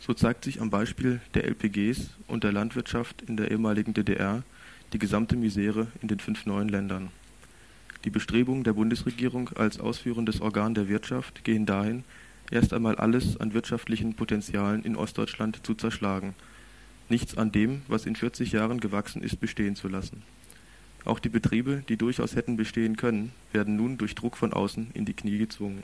[0.00, 4.42] so zeigt sich am Beispiel der LPGs und der Landwirtschaft in der ehemaligen DDR
[4.92, 7.10] die gesamte Misere in den fünf neuen Ländern.
[8.04, 12.04] Die Bestrebungen der Bundesregierung als ausführendes Organ der Wirtschaft gehen dahin,
[12.50, 16.34] erst einmal alles an wirtschaftlichen Potenzialen in Ostdeutschland zu zerschlagen,
[17.08, 20.22] nichts an dem, was in 40 Jahren gewachsen ist, bestehen zu lassen.
[21.04, 25.04] Auch die Betriebe, die durchaus hätten bestehen können, werden nun durch Druck von außen in
[25.04, 25.82] die Knie gezwungen.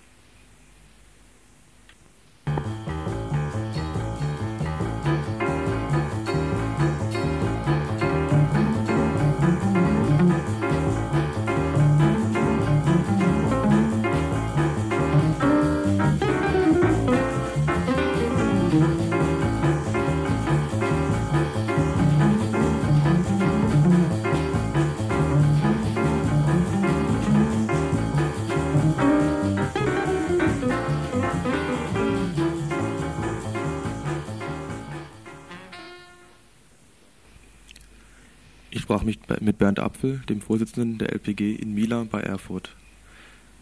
[39.55, 42.75] Mit Bernd Apfel, dem Vorsitzenden der LPG in Mila bei Erfurt.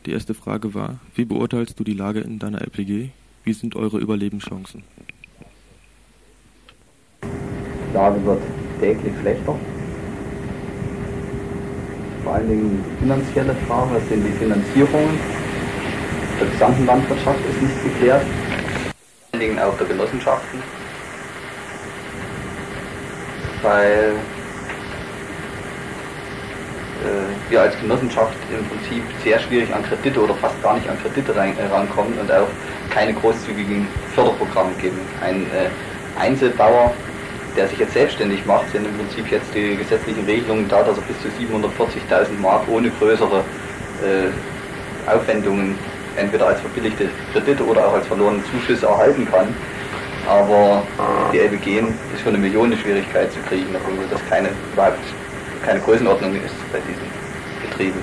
[0.07, 3.11] Die erste Frage war, wie beurteilst du die Lage in deiner LPG?
[3.45, 4.85] Wie sind eure Überlebenschancen?
[7.23, 8.41] Die Lage wird
[8.81, 9.55] täglich schlechter.
[12.25, 15.19] Vor allen Dingen die finanzielle Frage, das sind die Finanzierungen.
[16.41, 18.23] Der gesamten Landwirtschaft ist nicht geklärt.
[18.23, 20.63] Vor allen Dingen auch der Genossenschaften.
[23.61, 24.15] Weil
[27.49, 31.35] wir als Genossenschaft im Prinzip sehr schwierig an Kredite oder fast gar nicht an Kredite
[31.37, 32.49] rein, äh, rankommen und auch
[32.91, 34.99] keine großzügigen Förderprogramme geben.
[35.23, 35.69] Ein äh,
[36.19, 36.93] Einzelbauer,
[37.57, 41.03] der sich jetzt selbstständig macht, sind im Prinzip jetzt die gesetzlichen Regelungen da, dass er
[41.05, 43.45] bis zu 740.000 Mark ohne größere
[44.03, 45.79] äh, Aufwendungen
[46.17, 49.49] entweder als verbilligte Kredite oder auch als verlorene Zuschüsse erhalten kann.
[50.29, 50.83] Aber
[51.33, 51.81] die LBG
[52.15, 55.01] ist schon eine Million Schwierigkeit zu kriegen, obwohl das keine überhaupt
[55.63, 57.07] keine Größenordnung ist bei diesen
[57.63, 58.01] Betrieben.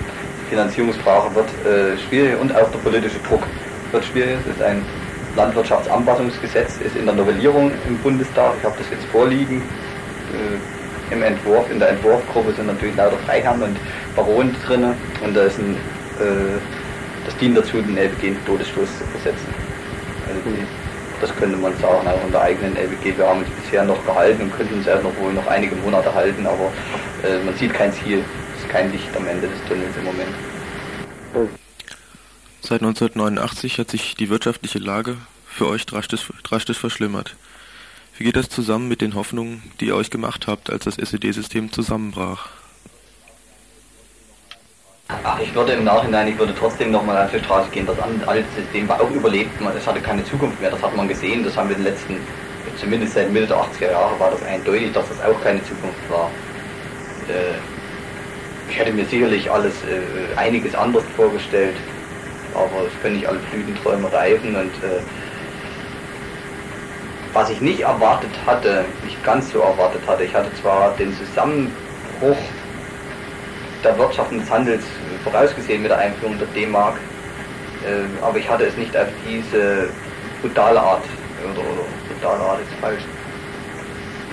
[0.50, 3.44] Finanzierungsfrage wird äh, schwierig und auch der politische Druck
[3.92, 4.38] wird schwierig.
[4.46, 4.84] Es ist ein
[5.36, 8.54] Landwirtschaftsanpassungsgesetz, ist in der Novellierung im Bundestag.
[8.60, 9.62] Ich habe das jetzt vorliegen.
[10.34, 13.78] Äh, Im Entwurf, in der Entwurfgruppe sind natürlich lauter Freiherren und
[14.16, 14.94] Baronen drin
[15.24, 15.74] und da ist ein,
[16.20, 16.60] äh,
[17.26, 19.48] das dient dazu, den LBG in Todesstoß zu versetzen.
[20.28, 20.66] Also die,
[21.20, 23.18] das könnte man sagen, auch in der eigenen LBG.
[23.18, 26.14] Wir haben uns bisher noch gehalten und könnten uns auch noch wohl noch einige Monate
[26.14, 26.72] halten, aber
[27.24, 28.24] äh, man sieht kein Ziel,
[28.56, 31.50] es ist kein Licht am Ende des Tunnels im Moment.
[32.62, 37.36] Seit 1989 hat sich die wirtschaftliche Lage für euch drastisch, drastisch verschlimmert.
[38.18, 41.72] Wie geht das zusammen mit den Hoffnungen, die ihr euch gemacht habt, als das SED-System
[41.72, 42.50] zusammenbrach?
[45.24, 47.88] Ach, ich würde im Nachhinein, ich würde trotzdem nochmal auf die Straße gehen.
[47.88, 51.44] Das alte System war auch überlebt, es hatte keine Zukunft mehr, das hat man gesehen,
[51.44, 52.18] das haben wir in den letzten,
[52.78, 56.30] zumindest seit Mitte der 80er Jahre war das eindeutig, dass das auch keine Zukunft war.
[57.30, 57.58] Äh,
[58.70, 61.76] ich hätte mir sicherlich alles äh, einiges anders vorgestellt,
[62.54, 64.56] aber es können nicht alle Blütenträume reifen.
[64.56, 65.02] Und äh,
[67.34, 72.38] was ich nicht erwartet hatte, nicht ganz so erwartet hatte, ich hatte zwar den Zusammenbruch
[73.84, 74.84] der Wirtschaft und des Handels
[75.24, 76.96] vorausgesehen mit der Einführung der D-Mark,
[77.86, 79.90] äh, aber ich hatte es nicht auf diese
[80.42, 81.04] brutale Art,
[81.44, 83.04] oder, oder brutale Art ist falsch,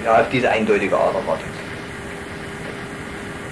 [0.05, 1.56] ja, auf diese eindeutige Art erwartet.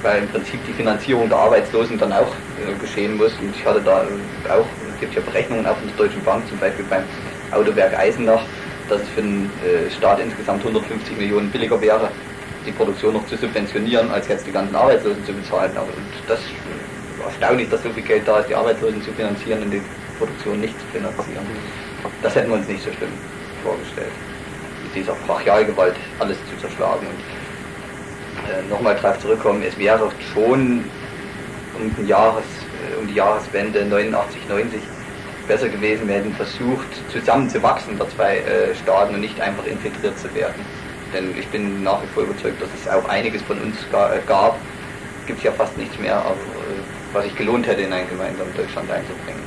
[0.04, 2.28] Weil im Prinzip die Finanzierung der Arbeitslosen dann auch
[2.60, 5.88] äh, geschehen muss und ich hatte da äh, auch, es gibt ja Berechnungen auch von
[5.88, 7.04] der Deutschen Bank, zum Beispiel beim
[7.50, 8.42] Autowerk Eisenach,
[8.90, 12.10] dass es für den äh, Staat insgesamt 150 Millionen billiger wäre,
[12.66, 15.72] die Produktion noch zu subventionieren, als jetzt die ganzen Arbeitslosen zu bezahlen.
[15.74, 15.88] Aber
[16.28, 16.48] das ist
[17.24, 19.82] erstaunlich, dass so viel Geld da ist, die Arbeitslosen zu finanzieren und die
[20.18, 21.46] Produktion nicht zu finanzieren.
[22.22, 23.12] Das hätten wir uns nicht so schlimm
[23.62, 24.12] vorgestellt.
[24.84, 27.06] Mit dieser Brachialgewalt alles zu zerschlagen.
[27.06, 27.33] Und äh,
[28.68, 30.84] nochmal darauf zurückkommen, es wäre schon
[31.78, 34.80] um, den Jahres, äh, um die Jahreswende 89, 90
[35.46, 40.32] besser gewesen, wir hätten versucht, zusammenzuwachsen der zwei äh, Staaten und nicht einfach infiltriert zu
[40.34, 40.64] werden.
[41.12, 44.20] Denn ich bin nach wie vor überzeugt, dass es auch einiges von uns ga, äh,
[44.26, 44.56] gab.
[45.26, 48.90] Gibt ja fast nichts mehr, aber, äh, was sich gelohnt hätte, in ein gemeinsames Deutschland
[48.90, 49.43] einzubringen.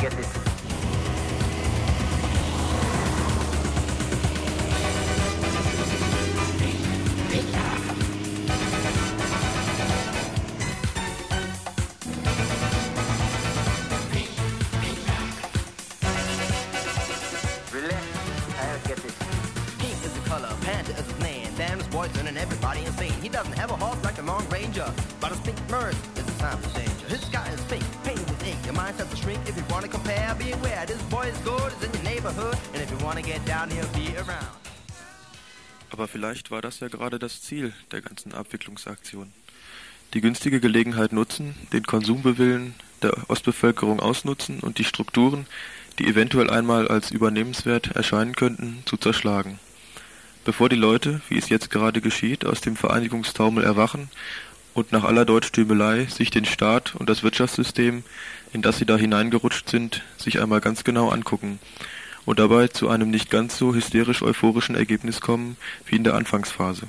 [0.00, 0.39] Get it.
[36.20, 39.32] Vielleicht war das ja gerade das Ziel der ganzen Abwicklungsaktion.
[40.12, 45.46] Die günstige Gelegenheit nutzen, den Konsumwillen der Ostbevölkerung ausnutzen und die Strukturen,
[45.98, 49.58] die eventuell einmal als übernehmenswert erscheinen könnten, zu zerschlagen.
[50.44, 54.10] Bevor die Leute, wie es jetzt gerade geschieht, aus dem Vereinigungstaumel erwachen
[54.74, 58.04] und nach aller Deutschtümelei sich den Staat und das Wirtschaftssystem,
[58.52, 61.58] in das sie da hineingerutscht sind, sich einmal ganz genau angucken
[62.26, 65.56] und dabei zu einem nicht ganz so hysterisch euphorischen Ergebnis kommen
[65.86, 66.88] wie in der Anfangsphase.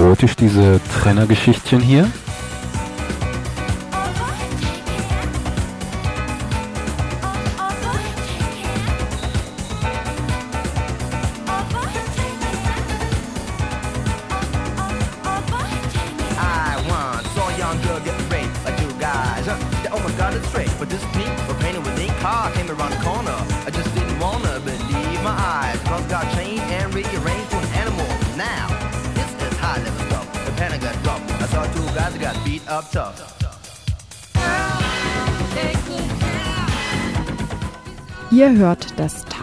[0.00, 2.08] Chaotisch, diese Trennergeschichtchen hier.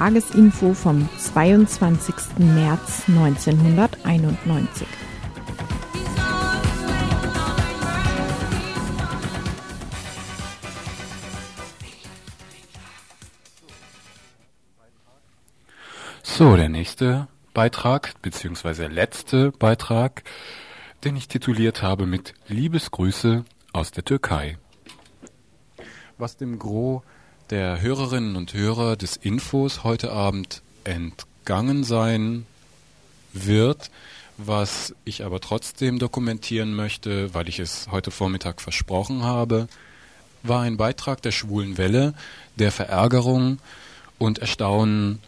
[0.07, 2.15] Tagesinfo vom 22.
[2.37, 4.87] März 1991.
[16.23, 20.23] So, der nächste Beitrag, beziehungsweise der letzte Beitrag,
[21.03, 23.43] den ich tituliert habe mit Liebesgrüße
[23.73, 24.57] aus der Türkei.
[26.17, 27.03] Was dem Gros
[27.49, 32.45] der Hörerinnen und Hörer des Infos heute Abend entgangen sein
[33.33, 33.89] wird,
[34.37, 39.67] was ich aber trotzdem dokumentieren möchte, weil ich es heute Vormittag versprochen habe,
[40.43, 42.13] war ein Beitrag der Schwulen Welle,
[42.57, 43.59] der Verärgerung
[44.17, 45.19] und Erstaunen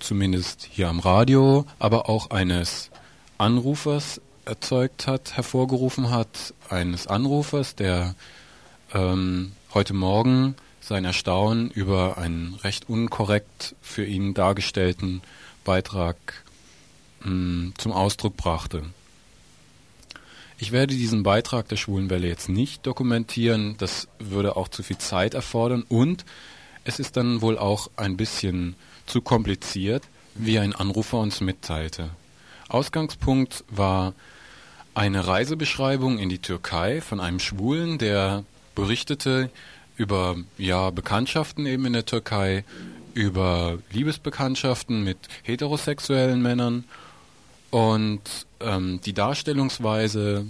[0.00, 2.90] zumindest hier am Radio, aber auch eines
[3.38, 8.14] Anrufers erzeugt hat, hervorgerufen hat, eines Anrufers, der
[8.92, 15.22] ähm, heute Morgen sein Erstaunen über einen recht unkorrekt für ihn dargestellten
[15.64, 16.16] Beitrag
[17.22, 18.82] mh, zum Ausdruck brachte.
[20.58, 25.32] Ich werde diesen Beitrag der Schwulenwelle jetzt nicht dokumentieren, das würde auch zu viel Zeit
[25.32, 26.26] erfordern und
[26.84, 28.76] es ist dann wohl auch ein bisschen
[29.06, 30.02] zu kompliziert,
[30.34, 32.10] wie ein Anrufer uns mitteilte.
[32.68, 34.12] Ausgangspunkt war
[34.94, 39.50] eine Reisebeschreibung in die Türkei von einem Schwulen, der berichtete
[39.96, 42.64] über ja Bekanntschaften eben in der Türkei,
[43.14, 46.84] über Liebesbekanntschaften mit heterosexuellen Männern
[47.70, 48.22] und
[48.60, 50.46] ähm, die Darstellungsweise,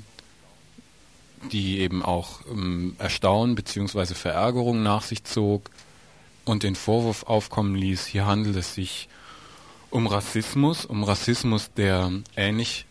[1.53, 4.15] die eben auch ähm, Erstaunen bzw.
[4.15, 5.71] Verärgerung nach sich zog
[6.45, 9.09] und den Vorwurf aufkommen ließ, hier handelt es sich
[9.91, 12.87] um Rassismus, um Rassismus, der ähnlich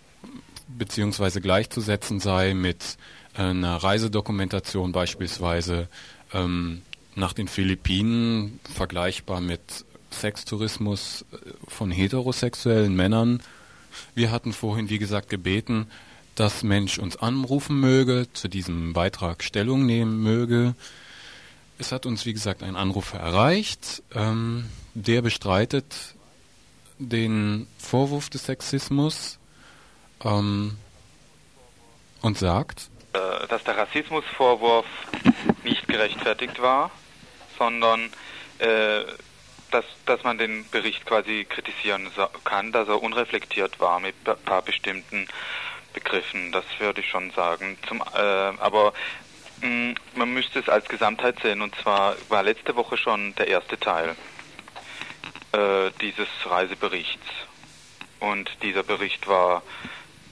[0.67, 1.39] bzw.
[1.39, 2.97] gleichzusetzen sei mit
[3.33, 5.89] einer Reisedokumentation beispielsweise
[6.33, 6.81] ähm,
[7.15, 11.35] nach den Philippinen, vergleichbar mit Sextourismus äh,
[11.67, 13.41] von heterosexuellen Männern.
[14.15, 15.87] Wir hatten vorhin, wie gesagt, gebeten,
[16.35, 20.75] dass Mensch uns anrufen möge, zu diesem Beitrag Stellung nehmen möge.
[21.77, 26.15] Es hat uns, wie gesagt, ein Anrufer erreicht, ähm, der bestreitet
[26.97, 29.37] den Vorwurf des Sexismus
[30.23, 30.77] ähm,
[32.21, 34.85] und sagt, äh, dass der Rassismusvorwurf
[35.63, 36.89] nicht gerechtfertigt war,
[37.59, 38.11] sondern
[38.57, 39.03] äh,
[39.69, 42.09] dass, dass man den Bericht quasi kritisieren
[42.43, 45.27] kann, dass er unreflektiert war mit ein paar bestimmten
[45.93, 46.51] Begriffen.
[46.51, 47.77] Das würde ich schon sagen.
[47.87, 48.93] Zum, äh, aber
[49.61, 51.61] mh, man müsste es als Gesamtheit sehen.
[51.61, 54.15] Und zwar war letzte Woche schon der erste Teil
[55.51, 57.27] äh, dieses Reiseberichts.
[58.19, 59.61] Und dieser Bericht war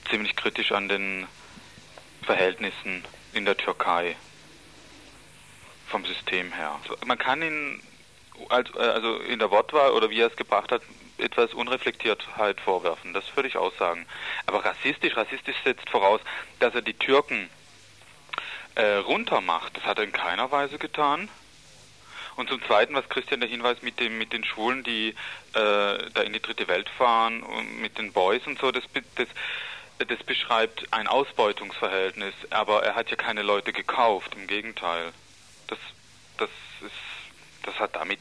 [0.10, 1.28] ziemlich kritisch an den
[2.24, 4.16] Verhältnissen in der Türkei
[5.92, 6.80] vom System her.
[7.06, 7.82] Man kann ihn
[8.50, 10.82] äh, also in der Wortwahl oder wie er es gebracht hat,
[11.18, 13.14] etwas Unreflektiertheit vorwerfen.
[13.14, 14.08] Das würde ich auch sagen.
[14.48, 16.22] Aber rassistisch, rassistisch setzt voraus,
[16.60, 17.50] dass er die Türken
[18.76, 19.78] äh, runtermacht.
[19.78, 21.30] Das hat er in keiner Weise getan.
[22.38, 25.14] Und zum Zweiten, was Christian der Hinweis mit dem mit den Schwulen, die äh,
[25.54, 28.84] da in die dritte Welt fahren und mit den Boys und so, das,
[29.16, 29.28] das
[30.06, 35.14] das beschreibt ein Ausbeutungsverhältnis, aber er hat ja keine Leute gekauft, im Gegenteil.
[35.72, 35.80] Das
[36.38, 36.50] das
[36.82, 38.20] ist das hat damit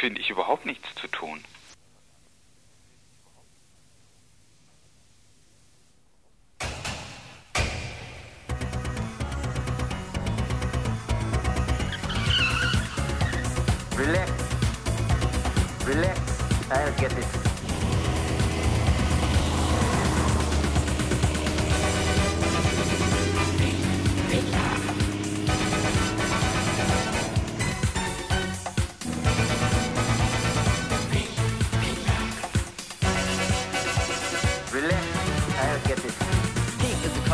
[0.00, 1.44] finde ich überhaupt nichts zu tun.
[13.96, 14.32] Relax.
[15.86, 16.20] Relax.
[16.70, 17.47] I'll get it.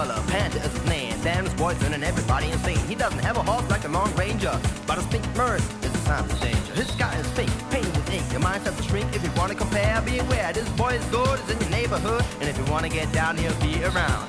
[0.04, 1.14] Color, panda is his name.
[1.22, 2.78] Damn, his boy's turning everybody insane.
[2.88, 5.98] He doesn't have a horse like the Long Ranger, but his pink Merc is a
[5.98, 6.72] sign of danger.
[6.74, 8.24] His sky is fake, painted with ink.
[8.32, 10.00] Your mind starts to shrink if you want to compare.
[10.02, 12.90] Be aware, this boy is good, is in your neighborhood, and if you want to
[12.90, 14.28] get down, he'll be around.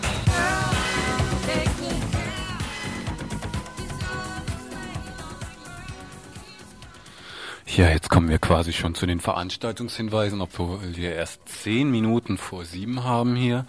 [7.68, 12.64] Ja, jetzt kommen wir quasi schon zu den Veranstaltungshinweisen, obwohl wir erst zehn Minuten vor
[12.64, 13.66] sieben haben hier.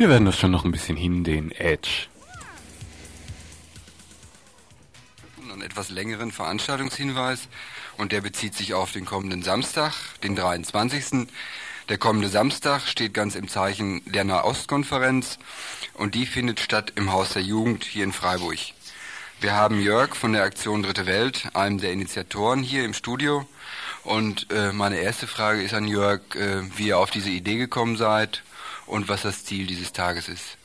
[0.00, 2.06] Wir werden das schon noch ein bisschen hin, den Edge.
[5.52, 7.48] einen etwas längeren Veranstaltungshinweis
[7.98, 9.92] und der bezieht sich auf den kommenden Samstag,
[10.22, 11.28] den 23.
[11.90, 15.38] Der kommende Samstag steht ganz im Zeichen der Nahostkonferenz
[15.92, 18.56] und die findet statt im Haus der Jugend hier in Freiburg.
[19.42, 23.46] Wir haben Jörg von der Aktion Dritte Welt, einem der Initiatoren hier im Studio.
[24.04, 27.98] Und äh, meine erste Frage ist an Jörg, äh, wie ihr auf diese Idee gekommen
[27.98, 28.42] seid
[28.90, 30.58] und was das Ziel dieses Tages ist.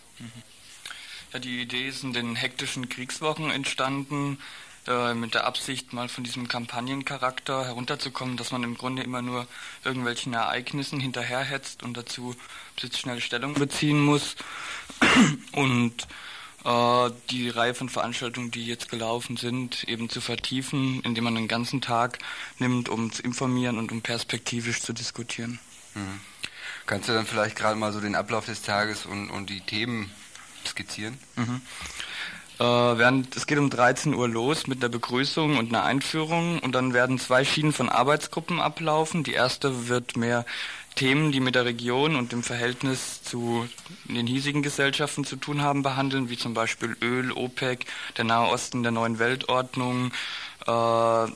[1.34, 4.40] Ja, die Idee ist in den hektischen Kriegswochen entstanden,
[4.88, 9.48] äh, mit der Absicht, mal von diesem Kampagnencharakter herunterzukommen, dass man im Grunde immer nur
[9.84, 12.36] irgendwelchen Ereignissen hinterherhetzt und dazu
[12.76, 14.36] blitzschnell Stellung beziehen muss.
[15.52, 16.08] Und
[16.66, 21.48] äh, die Reihe von Veranstaltungen, die jetzt gelaufen sind, eben zu vertiefen, indem man den
[21.48, 22.20] ganzen Tag
[22.60, 25.60] nimmt, um zu informieren und um perspektivisch zu diskutieren.
[25.96, 26.20] Mhm.
[26.86, 30.12] Kannst du dann vielleicht gerade mal so den Ablauf des Tages und, und die Themen
[30.68, 31.18] skizzieren?
[31.36, 31.62] Mhm.
[32.60, 36.74] Äh, während, es geht um 13 Uhr los mit der Begrüßung und einer Einführung und
[36.74, 39.24] dann werden zwei Schienen von Arbeitsgruppen ablaufen.
[39.24, 40.46] Die erste wird mehr
[40.96, 43.68] Themen, die mit der Region und dem Verhältnis zu
[44.06, 47.86] den hiesigen Gesellschaften zu tun haben, behandeln, wie zum Beispiel Öl, OPEC,
[48.18, 50.14] der Nahe Osten der neuen Weltordnung,
[50.66, 51.28] äh,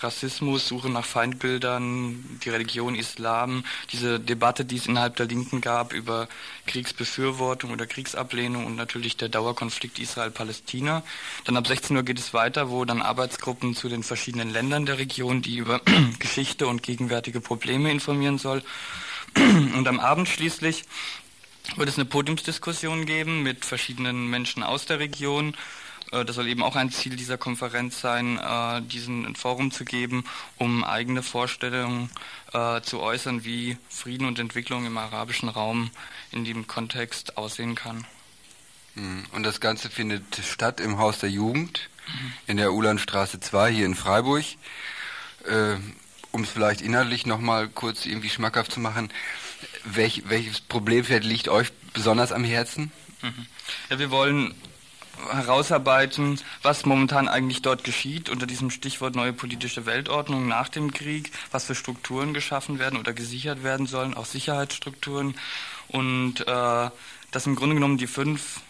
[0.00, 5.92] Rassismus, Suche nach Feindbildern, die Religion Islam, diese Debatte, die es innerhalb der Linken gab
[5.92, 6.28] über
[6.66, 11.02] Kriegsbefürwortung oder Kriegsablehnung und natürlich der Dauerkonflikt Israel-Palästina.
[11.44, 14.98] Dann ab 16 Uhr geht es weiter, wo dann Arbeitsgruppen zu den verschiedenen Ländern der
[14.98, 15.80] Region, die über
[16.18, 18.62] Geschichte und gegenwärtige Probleme informieren soll.
[19.36, 20.84] Und am Abend schließlich
[21.76, 25.54] wird es eine Podiumsdiskussion geben mit verschiedenen Menschen aus der Region
[26.10, 30.24] das soll eben auch ein Ziel dieser Konferenz sein, äh, diesen Forum zu geben,
[30.56, 32.10] um eigene Vorstellungen
[32.52, 35.90] äh, zu äußern, wie Frieden und Entwicklung im arabischen Raum
[36.32, 38.06] in dem Kontext aussehen kann.
[38.94, 39.24] Mhm.
[39.32, 41.88] Und das Ganze findet statt im Haus der Jugend
[42.46, 44.44] in der Ulandstraße 2 hier in Freiburg.
[45.46, 45.76] Äh,
[46.30, 49.10] um es vielleicht inhaltlich nochmal kurz irgendwie schmackhaft zu machen,
[49.84, 52.92] welch, welches Problemfeld liegt euch besonders am Herzen?
[53.22, 53.46] Mhm.
[53.90, 54.54] Ja, wir wollen
[55.30, 61.32] herausarbeiten, was momentan eigentlich dort geschieht unter diesem Stichwort neue politische Weltordnung nach dem Krieg,
[61.50, 65.34] was für Strukturen geschaffen werden oder gesichert werden sollen, auch Sicherheitsstrukturen.
[65.88, 66.90] Und äh,
[67.30, 68.60] dass im Grunde genommen die fünf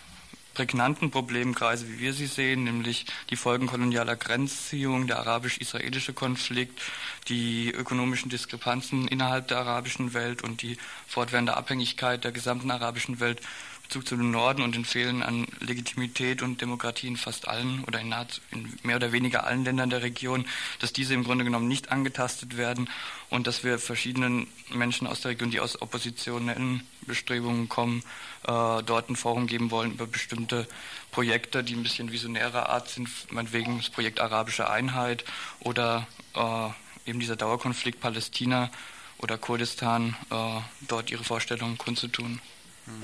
[0.59, 6.81] prägnanten Problemkreise, wie wir sie sehen, nämlich die Folgen kolonialer Grenzziehung, der arabisch-israelische Konflikt,
[7.29, 10.77] die ökonomischen Diskrepanzen innerhalb der arabischen Welt und die
[11.07, 13.41] fortwährende Abhängigkeit der gesamten arabischen Welt
[13.89, 17.99] Bezug zu dem Norden und den Fehlen an Legitimität und Demokratie in fast allen oder
[17.99, 18.15] in,
[18.51, 20.45] in, mehr oder weniger allen Ländern der Region,
[20.79, 22.91] dass diese im Grunde genommen nicht angetastet werden
[23.31, 28.03] und dass wir verschiedenen Menschen aus der Region, die aus oppositionellen Bestrebungen kommen,
[28.43, 30.69] äh, dort ein Forum geben wollen über bestimmte
[31.11, 35.25] Projekte, die ein bisschen visionärer Art sind, meinetwegen das Projekt Arabische Einheit
[35.61, 38.71] oder äh, eben dieser Dauerkonflikt Palästina
[39.17, 42.43] oder Kurdistan, äh, dort ihre Vorstellungen kundzutun.
[42.85, 43.03] Hm.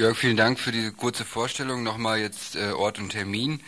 [0.00, 1.82] Jörg, vielen Dank für diese kurze Vorstellung.
[1.82, 3.60] Nochmal jetzt äh, Ort und Termin.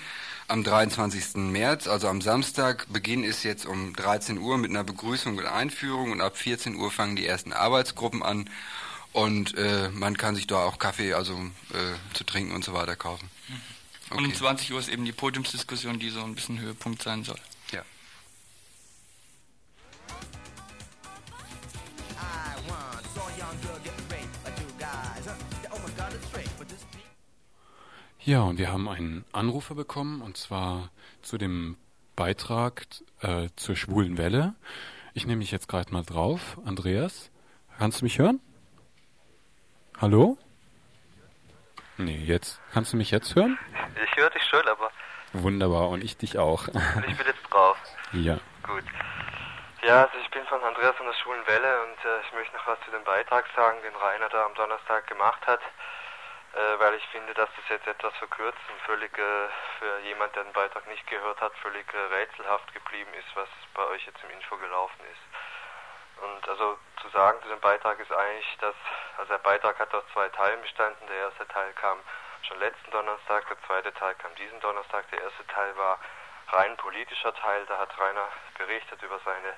[0.48, 1.34] Am 23.
[1.34, 6.10] März, also am Samstag, Beginn ist jetzt um 13 Uhr mit einer Begrüßung und Einführung
[6.10, 8.48] und ab 14 Uhr fangen die ersten Arbeitsgruppen an
[9.12, 12.96] und äh, man kann sich da auch Kaffee, also äh, zu trinken und so weiter
[12.96, 13.28] kaufen.
[14.08, 14.18] Okay.
[14.18, 17.40] Und um 20 Uhr ist eben die Podiumsdiskussion, die so ein bisschen Höhepunkt sein soll.
[28.24, 28.42] Ja.
[28.42, 30.90] Und wir haben einen Anrufer bekommen, und zwar
[31.22, 31.76] zu dem
[32.14, 32.86] Beitrag
[33.20, 34.54] äh, zur schwulen Welle.
[35.12, 36.56] Ich nehme mich jetzt gerade mal drauf.
[36.64, 37.30] Andreas,
[37.78, 38.40] kannst du mich hören?
[40.00, 40.38] Hallo?
[41.96, 42.60] Nee, jetzt.
[42.72, 43.58] Kannst du mich jetzt hören?
[44.04, 44.90] Ich höre dich schon, aber...
[45.32, 46.68] Wunderbar, und ich dich auch.
[47.08, 47.76] ich bin jetzt drauf.
[48.12, 48.38] Ja.
[48.62, 48.84] Gut.
[49.82, 52.66] Ja, also ich bin von Andreas von der Schwulen Welle und äh, ich möchte noch
[52.68, 55.60] was zu dem Beitrag sagen, den Rainer da am Donnerstag gemacht hat
[56.54, 59.48] äh, weil ich finde, dass das jetzt etwas verkürzt und völlig äh,
[59.78, 63.84] für jemand, der den Beitrag nicht gehört hat, völlig äh, rätselhaft geblieben ist, was bei
[63.86, 66.22] euch jetzt im Info gelaufen ist.
[66.22, 68.76] Und also zu sagen zu dem Beitrag ist eigentlich, dass,
[69.16, 71.06] also der Beitrag hat aus zwei Teilen bestanden.
[71.08, 71.98] Der erste Teil kam
[72.42, 75.08] schon letzten Donnerstag, der zweite Teil kam diesen Donnerstag.
[75.10, 75.98] Der erste Teil war
[76.52, 78.28] rein politischer Teil, da hat Rainer
[78.58, 79.54] berichtet über seine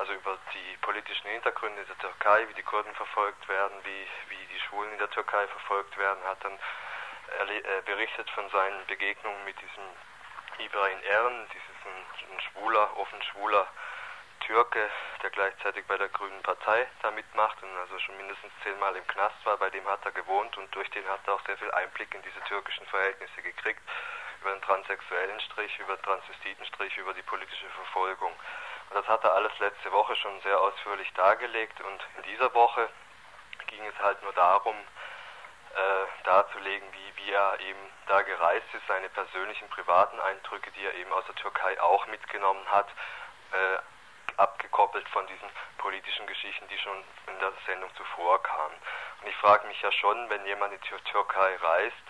[0.00, 4.60] also über die politischen Hintergründe der Türkei, wie die Kurden verfolgt werden, wie, wie die
[4.60, 9.84] Schwulen in der Türkei verfolgt werden, hat dann äh, berichtet von seinen Begegnungen mit diesem
[10.58, 13.66] Ibrahim Ern, dieses ein, ein schwuler, offen schwuler
[14.40, 14.88] Türke,
[15.22, 19.36] der gleichzeitig bei der Grünen Partei da mitmacht und also schon mindestens zehnmal im Knast
[19.44, 22.14] war, bei dem hat er gewohnt und durch den hat er auch sehr viel Einblick
[22.14, 23.82] in diese türkischen Verhältnisse gekriegt,
[24.40, 28.32] über den transsexuellen Strich, über den Transvestitenstrich, über die politische Verfolgung.
[28.92, 32.88] Das hat er alles letzte Woche schon sehr ausführlich dargelegt und in dieser Woche
[33.68, 39.08] ging es halt nur darum, äh, darzulegen, wie, wie er eben da gereist ist, seine
[39.10, 42.88] persönlichen privaten Eindrücke, die er eben aus der Türkei auch mitgenommen hat,
[43.52, 43.78] äh,
[44.36, 48.74] abgekoppelt von diesen politischen Geschichten, die schon in der Sendung zuvor kamen.
[49.20, 52.09] Und ich frage mich ja schon, wenn jemand in die Tür Türkei reist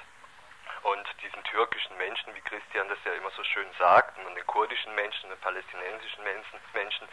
[0.83, 4.95] und diesen türkischen Menschen, wie Christian das ja immer so schön sagt, und den kurdischen
[4.95, 7.09] Menschen, den palästinensischen Menschen,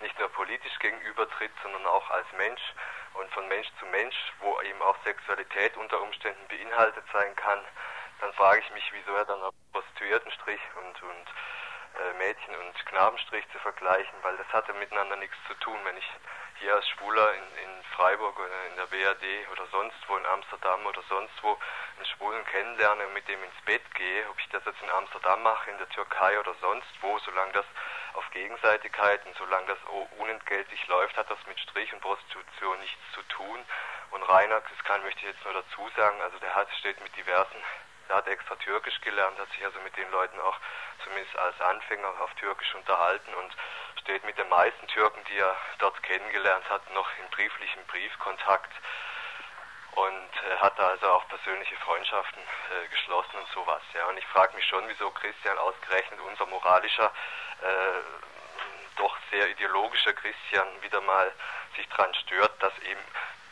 [0.00, 2.62] nicht nur politisch gegenübertritt, sondern auch als Mensch
[3.14, 7.60] und von Mensch zu Mensch, wo eben auch Sexualität unter Umständen beinhaltet sein kann,
[8.20, 11.26] dann frage ich mich, wieso er dann auf Prostituiertenstrich und, und
[12.00, 15.78] äh, Mädchen- und Knabenstrich zu vergleichen, weil das hatte miteinander nichts zu tun.
[15.84, 16.10] Wenn ich
[16.60, 20.84] hier als Schwuler in, in Freiburg oder in der BRD oder sonst wo in Amsterdam
[20.86, 21.58] oder sonst wo
[21.96, 25.42] einen Schwulen kennenlerne und mit dem ins Bett gehe, ob ich das jetzt in Amsterdam
[25.42, 27.66] mache, in der Türkei oder sonst wo, solange das
[28.14, 29.78] auf Gegenseitigkeit und solange das
[30.18, 33.64] unentgeltlich läuft, hat das mit Strich und Prostitution nichts zu tun.
[34.10, 37.14] Und Rainer, das kann möchte ich jetzt nur dazu sagen, also der hat steht mit
[37.16, 37.62] diversen
[38.08, 40.58] er hat extra Türkisch gelernt, hat sich also mit den Leuten auch
[41.02, 43.56] zumindest als Anfänger auf Türkisch unterhalten und
[44.00, 48.72] steht mit den meisten Türken, die er dort kennengelernt hat, noch in brieflichem Briefkontakt
[49.92, 53.82] und äh, hat da also auch persönliche Freundschaften äh, geschlossen und sowas.
[53.94, 54.06] Ja.
[54.06, 57.12] Und ich frage mich schon, wieso Christian ausgerechnet unser moralischer,
[57.62, 61.32] äh, doch sehr ideologischer Christian wieder mal
[61.76, 63.00] sich dran stört, dass eben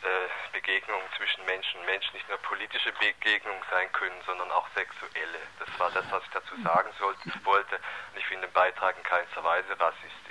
[0.03, 5.39] äh, Begegnungen zwischen Menschen und Menschen nicht nur politische Begegnungen sein können, sondern auch sexuelle.
[5.59, 7.75] Das war das, was ich dazu sagen sollte, wollte.
[7.75, 10.22] Und ich finde den Beitrag in keinster Weise rassistisch.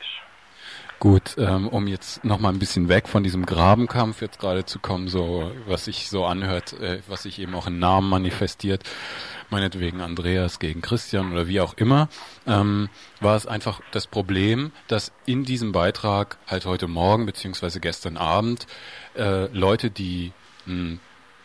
[0.98, 4.78] Gut, ähm, um jetzt noch mal ein bisschen weg von diesem Grabenkampf jetzt gerade zu
[4.78, 8.84] kommen, so was sich so anhört, äh, was sich eben auch in Namen manifestiert,
[9.50, 12.08] meinetwegen Andreas gegen Christian oder wie auch immer,
[12.46, 12.88] ähm,
[13.20, 18.66] war es einfach das Problem, dass in diesem Beitrag halt heute Morgen beziehungsweise gestern Abend
[19.16, 20.32] äh, Leute, die
[20.66, 21.00] einen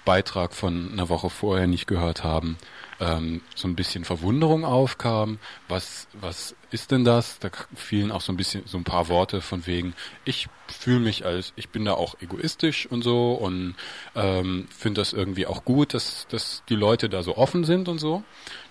[0.06, 2.58] Beitrag von einer Woche vorher nicht gehört haben,
[3.00, 5.40] ähm, so ein bisschen Verwunderung aufkam.
[5.68, 7.40] Was, was ist denn das?
[7.40, 9.94] Da fielen auch so ein bisschen so ein paar Worte von wegen,
[10.26, 13.76] ich fühle mich als, ich bin da auch egoistisch und so und
[14.16, 18.00] ähm, finde das irgendwie auch gut, dass, dass die Leute da so offen sind und
[18.00, 18.24] so.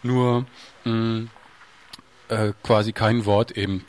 [0.02, 0.46] Nur
[0.84, 1.28] mh,
[2.28, 3.84] äh, quasi kein Wort eben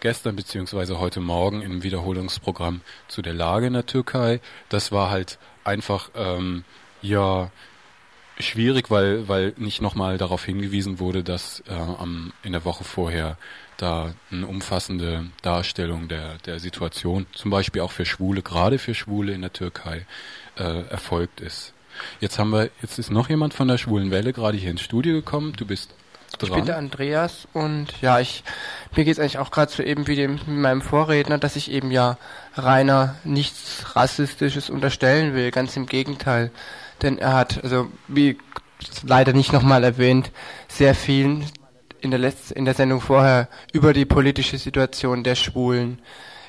[0.00, 4.40] gestern beziehungsweise heute Morgen im Wiederholungsprogramm zu der Lage in der Türkei.
[4.68, 6.64] Das war halt einfach ähm,
[7.02, 7.52] ja
[8.38, 13.36] schwierig, weil weil nicht nochmal darauf hingewiesen wurde, dass äh, am, in der Woche vorher
[13.76, 19.32] da eine umfassende Darstellung der der Situation, zum Beispiel auch für Schwule, gerade für Schwule
[19.32, 20.06] in der Türkei,
[20.56, 21.72] äh, erfolgt ist.
[22.20, 25.14] Jetzt haben wir, jetzt ist noch jemand von der Schwulen Welle gerade hier ins Studio
[25.14, 25.52] gekommen.
[25.56, 25.94] Du bist
[26.38, 26.50] dran.
[26.50, 28.44] Ich bin der Andreas und ja, ich
[28.96, 32.18] mir geht's eigentlich auch gerade so eben wie dem meinem Vorredner, dass ich eben ja
[32.56, 36.50] Rainer nichts Rassistisches unterstellen will, ganz im Gegenteil.
[37.02, 38.38] Denn er hat, also wie
[39.02, 40.30] leider nicht nochmal erwähnt,
[40.68, 41.44] sehr viel
[42.00, 46.00] in der Letz in der Sendung vorher über die politische Situation der Schwulen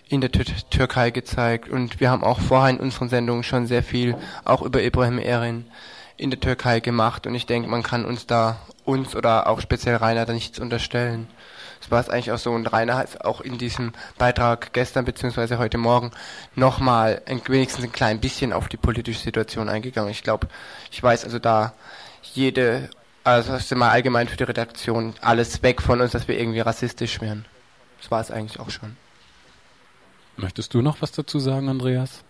[0.09, 1.69] in der Tür Türkei gezeigt.
[1.69, 5.65] Und wir haben auch vorher in unseren Sendungen schon sehr viel auch über Ibrahim Erin
[6.17, 7.27] in der Türkei gemacht.
[7.27, 11.27] Und ich denke, man kann uns da, uns oder auch speziell Rainer da nichts unterstellen.
[11.93, 12.49] Das war es eigentlich auch so.
[12.49, 16.09] Und Rainer hat auch in diesem Beitrag gestern beziehungsweise heute Morgen
[16.55, 20.09] nochmal ein, wenigstens ein klein bisschen auf die politische Situation eingegangen.
[20.09, 20.47] Ich glaube,
[20.89, 21.75] ich weiß also da
[22.23, 22.89] jede,
[23.23, 26.61] also das ist mal allgemein für die Redaktion, alles weg von uns, dass wir irgendwie
[26.61, 27.45] rassistisch wären.
[28.01, 28.97] Das war es eigentlich auch schon.
[30.35, 32.23] Möchtest du noch was dazu sagen, Andreas?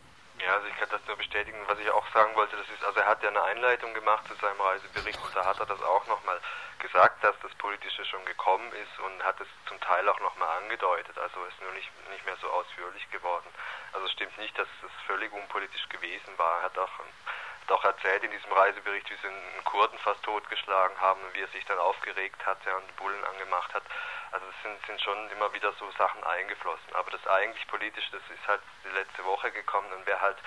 [0.43, 1.55] Ja, also ich kann das nur bestätigen.
[1.69, 4.33] Was ich auch sagen wollte, das ist, also er hat ja eine Einleitung gemacht zu
[4.41, 6.35] seinem Reisebericht und da hat er das auch nochmal
[6.83, 11.17] gesagt, dass das Politische schon gekommen ist und hat es zum Teil auch nochmal angedeutet.
[11.17, 13.47] Also ist nur nicht, nicht mehr so ausführlich geworden.
[13.93, 16.59] Also stimmt nicht, dass es völlig unpolitisch gewesen war.
[16.59, 20.99] Er hat auch, hat auch erzählt in diesem Reisebericht, wie sie einen Kurden fast totgeschlagen
[20.99, 23.83] haben und wie er sich dann aufgeregt hat ja, und Bullen angemacht hat.
[24.31, 26.93] Also es sind, sind schon immer wieder so Sachen eingeflossen.
[26.93, 30.37] Aber das eigentlich Politische, das ist halt die letzte Woche gekommen und wer halt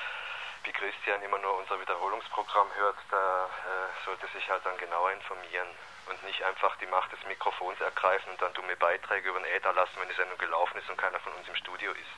[0.66, 5.68] wie Christian immer nur unser Wiederholungsprogramm hört, da äh, sollte sich halt dann genauer informieren
[6.10, 9.72] und nicht einfach die Macht des Mikrofons ergreifen und dann dumme Beiträge über den Äther
[9.72, 12.14] lassen, wenn die Sendung gelaufen ist und keiner von uns im Studio ist.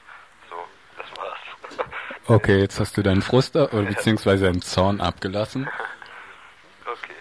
[0.48, 0.56] So,
[0.96, 1.38] das war's.
[2.30, 5.66] Okay, jetzt hast du deinen Frust oder beziehungsweise deinen Zorn abgelassen.
[6.84, 7.14] Okay,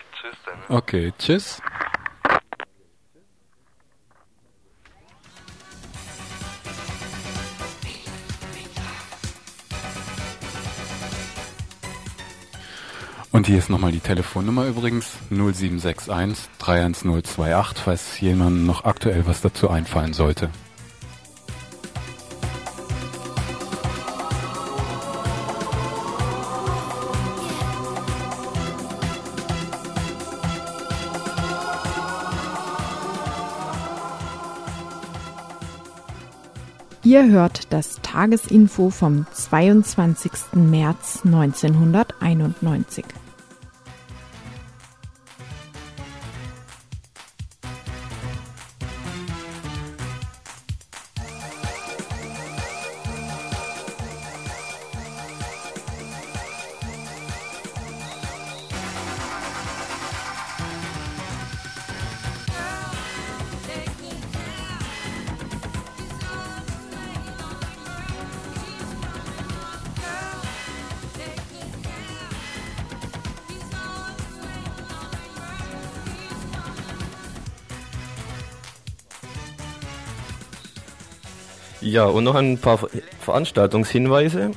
[0.70, 1.62] Okay, tschüss.
[13.48, 20.12] Hier ist nochmal die Telefonnummer übrigens 0761 31028, falls jemandem noch aktuell was dazu einfallen
[20.12, 20.50] sollte.
[37.02, 40.32] Ihr hört das Tagesinfo vom 22.
[40.56, 43.06] März 1991.
[82.14, 82.90] und noch ein paar Ver-
[83.20, 84.52] Veranstaltungshinweise.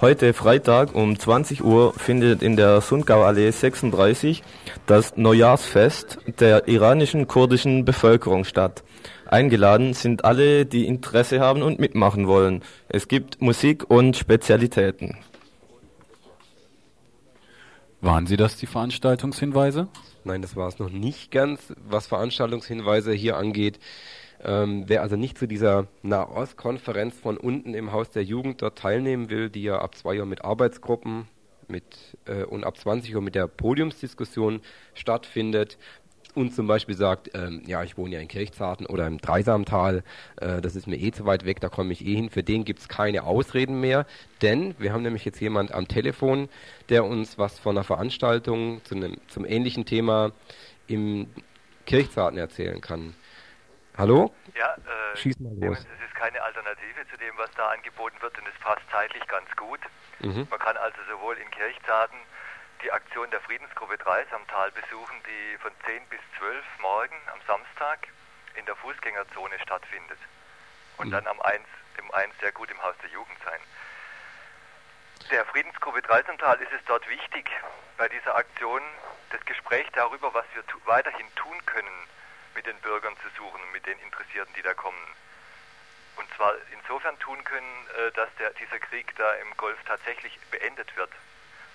[0.00, 4.42] Heute Freitag um 20 Uhr findet in der Sundgauallee 36
[4.86, 8.82] das Neujahrsfest der iranischen kurdischen Bevölkerung statt.
[9.26, 12.62] Eingeladen sind alle, die Interesse haben und mitmachen wollen.
[12.88, 15.18] Es gibt Musik und Spezialitäten.
[18.00, 19.88] Waren Sie das, die Veranstaltungshinweise?
[20.24, 23.78] Nein, das war es noch nicht ganz, was Veranstaltungshinweise hier angeht.
[24.42, 29.28] Ähm, wer also nicht zu dieser Nahostkonferenz von unten im Haus der Jugend dort teilnehmen
[29.28, 31.28] will, die ja ab 2 Uhr mit Arbeitsgruppen
[31.68, 34.60] mit, äh, und ab 20 Uhr mit der Podiumsdiskussion
[34.94, 35.78] stattfindet
[36.34, 40.02] und zum Beispiel sagt, ähm, ja, ich wohne ja in Kirchzarten oder im Dreisamtal,
[40.40, 42.64] äh, das ist mir eh zu weit weg, da komme ich eh hin, für den
[42.64, 44.06] gibt es keine Ausreden mehr,
[44.42, 46.48] denn wir haben nämlich jetzt jemand am Telefon,
[46.88, 50.32] der uns was von einer Veranstaltung zu einem, zum ähnlichen Thema
[50.86, 51.26] im
[51.86, 53.14] Kirchzarten erzählen kann.
[54.00, 54.34] Hallo?
[54.54, 55.76] Ja, äh, Schieß mal los.
[55.76, 59.44] Es ist keine Alternative zu dem, was da angeboten wird und es passt zeitlich ganz
[59.56, 59.80] gut.
[60.20, 60.48] Mhm.
[60.48, 62.16] Man kann also sowohl in Kirchzarten
[62.82, 67.40] die Aktion der Friedensgruppe 3 am Tal besuchen, die von 10 bis 12 morgen am
[67.46, 68.08] Samstag
[68.54, 70.18] in der Fußgängerzone stattfindet.
[70.96, 71.60] Und dann am 1,
[71.98, 73.60] im 1 sehr gut im Haus der Jugend sein.
[75.30, 77.50] Der Friedensgruppe 3 am Tal ist es dort wichtig,
[77.98, 78.80] bei dieser Aktion
[79.28, 82.08] das Gespräch darüber, was wir tu weiterhin tun können,
[82.54, 84.98] mit den Bürgern zu suchen und mit den Interessierten, die da kommen.
[86.16, 90.94] Und zwar insofern tun können, äh, dass der, dieser Krieg da im Golf tatsächlich beendet
[90.96, 91.10] wird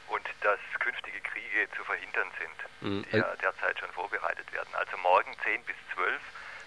[0.10, 2.52] und dass künftige Kriege zu verhindern sind,
[2.82, 3.06] Mhm.
[3.12, 4.70] die ja derzeit schon vorbereitet werden.
[4.74, 6.22] Also morgen 10 bis 12,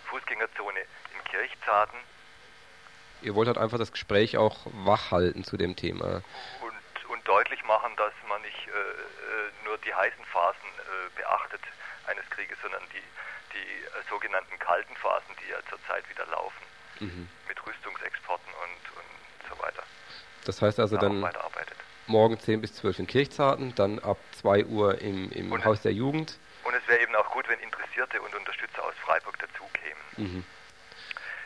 [0.06, 1.98] Fußgängerzone in Kirchzarten
[3.20, 6.22] Ihr wollt halt einfach das Gespräch auch wach halten zu dem Thema.
[6.62, 11.60] und, und deutlich machen, dass man nicht äh, äh, nur die heißen Phasen äh, beachtet
[12.06, 13.02] eines Krieges, sondern die,
[13.58, 16.62] die äh, sogenannten kalten Phasen, die ja zurzeit wieder laufen,
[17.00, 17.28] Mhm.
[17.46, 19.82] mit Rüstungsexporten und, und so weiter.
[20.44, 21.32] Das heißt also Da auch dann
[22.06, 26.38] morgen 10 bis 12 in Kirchzarten, dann ab 2 Uhr im, im Haus der Jugend.
[26.64, 30.02] Und es wäre eben auch gut, wenn Interessierte und Unterstützer aus Freiburg dazukämen.
[30.16, 30.44] Mhm.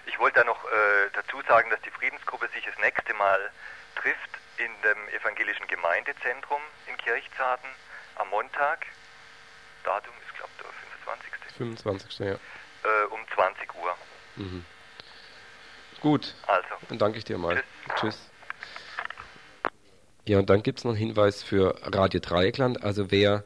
[0.07, 3.51] Ich wollte da noch äh, dazu sagen, dass die Friedensgruppe sich das nächste Mal
[3.97, 7.69] trifft in dem evangelischen Gemeindezentrum in Kirchzarten
[8.17, 8.87] am Montag.
[9.85, 10.73] Datum ist, glaube ich, der
[11.05, 11.52] 25.
[11.63, 12.19] 25.
[12.21, 12.33] Ja.
[12.33, 12.37] Äh,
[13.11, 13.95] um 20 Uhr.
[14.37, 14.65] Mhm.
[16.01, 16.35] Gut.
[16.47, 16.69] Also.
[16.89, 17.63] Dann danke ich dir mal.
[17.97, 18.31] Tschüss.
[20.27, 22.83] Ja, und dann gibt es noch einen Hinweis für Radio Dreieckland.
[22.83, 23.45] Also wer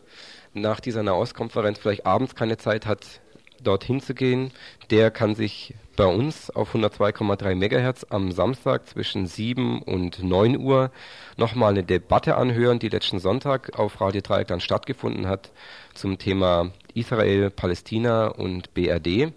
[0.53, 3.21] nach dieser Nahostkonferenz vielleicht abends keine Zeit hat,
[3.63, 4.53] dorthin zu gehen,
[4.91, 10.91] der kann sich bei uns auf 102,3 MHz am Samstag zwischen 7 und 9 Uhr
[11.37, 15.51] nochmal eine Debatte anhören, die letzten Sonntag auf Radio Dreieckland stattgefunden hat
[15.95, 19.33] zum Thema Israel, Palästina und BRD.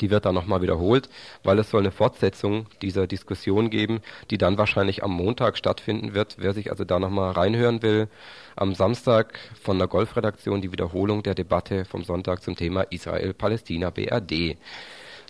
[0.00, 1.08] Die wird dann nochmal wiederholt,
[1.42, 6.36] weil es soll eine Fortsetzung dieser Diskussion geben, die dann wahrscheinlich am Montag stattfinden wird.
[6.38, 8.08] Wer sich also da nochmal reinhören will,
[8.56, 13.90] am Samstag von der Golfredaktion die Wiederholung der Debatte vom Sonntag zum Thema Israel, Palästina,
[13.90, 14.56] BRD.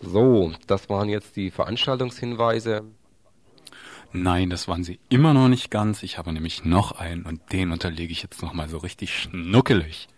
[0.03, 2.85] So, das waren jetzt die Veranstaltungshinweise.
[4.13, 6.03] Nein, das waren sie immer noch nicht ganz.
[6.03, 10.09] Ich habe nämlich noch einen und den unterlege ich jetzt nochmal so richtig schnuckelig.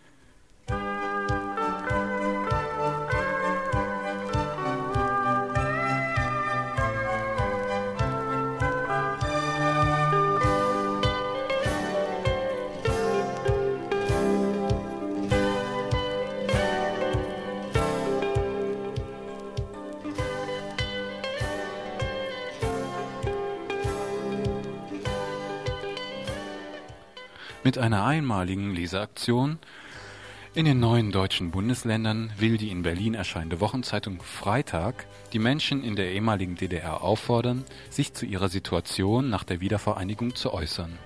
[27.63, 29.59] Mit einer einmaligen Leseaktion
[30.55, 35.95] in den neuen deutschen Bundesländern will die in Berlin erscheinende Wochenzeitung Freitag die Menschen in
[35.95, 40.99] der ehemaligen DDR auffordern, sich zu ihrer Situation nach der Wiedervereinigung zu äußern.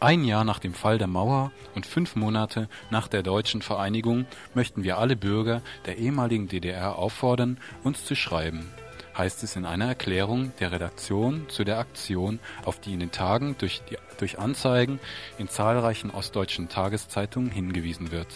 [0.00, 4.82] Ein Jahr nach dem Fall der Mauer und fünf Monate nach der deutschen Vereinigung möchten
[4.82, 8.72] wir alle Bürger der ehemaligen DDR auffordern, uns zu schreiben,
[9.16, 13.56] heißt es in einer Erklärung der Redaktion zu der Aktion, auf die in den Tagen
[13.58, 15.00] durch, die, durch Anzeigen
[15.38, 18.28] in zahlreichen ostdeutschen Tageszeitungen hingewiesen wird.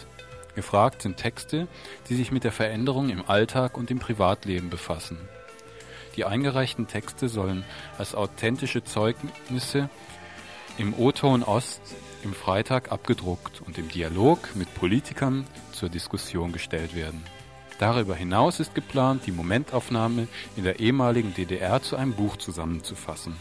[0.55, 1.69] Gefragt sind Texte,
[2.09, 5.19] die sich mit der Veränderung im Alltag und im Privatleben befassen.
[6.17, 7.65] Die eingereichten Texte sollen
[7.97, 9.89] als authentische Zeugnisse
[10.77, 11.81] im O-Ton Ost
[12.25, 17.23] im Freitag abgedruckt und im Dialog mit Politikern zur Diskussion gestellt werden.
[17.81, 23.35] Darüber hinaus ist geplant, die Momentaufnahme in der ehemaligen DDR zu einem Buch zusammenzufassen.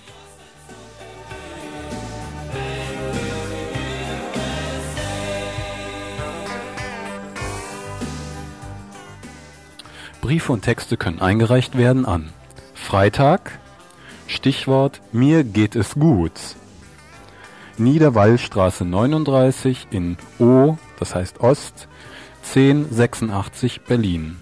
[10.21, 12.29] Briefe und Texte können eingereicht werden an
[12.73, 13.59] Freitag,
[14.27, 16.31] Stichwort Mir geht es gut.
[17.77, 21.89] Niederwallstraße 39 in O, das heißt Ost,
[22.53, 24.37] 1086 Berlin.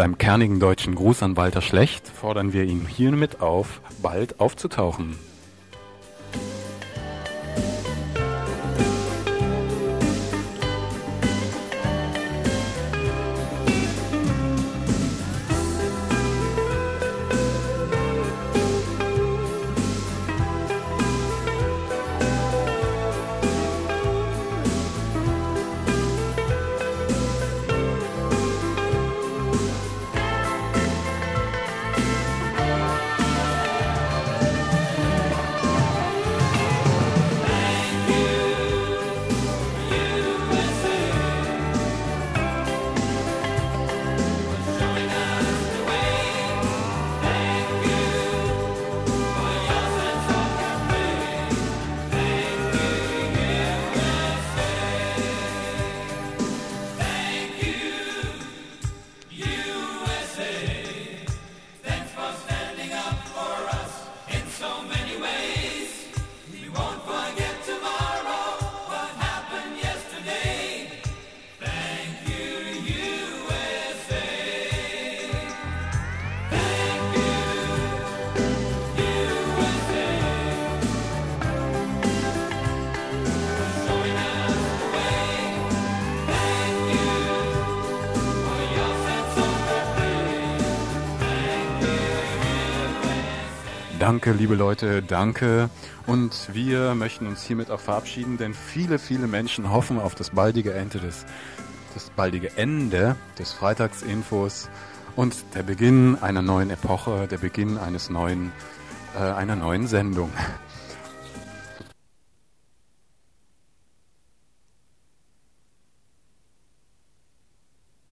[0.00, 5.16] Einem kernigen deutschen Gruß an Walter Schlecht fordern wir ihn hiermit auf, bald aufzutauchen.
[94.00, 95.68] Danke, liebe Leute, danke.
[96.06, 100.72] Und wir möchten uns hiermit auch verabschieden, denn viele, viele Menschen hoffen auf das baldige
[100.72, 101.26] Ende des,
[101.92, 104.70] das baldige Ende des Freitagsinfos
[105.16, 108.52] und der Beginn einer neuen Epoche, der Beginn eines neuen,
[109.18, 110.30] äh, einer neuen Sendung.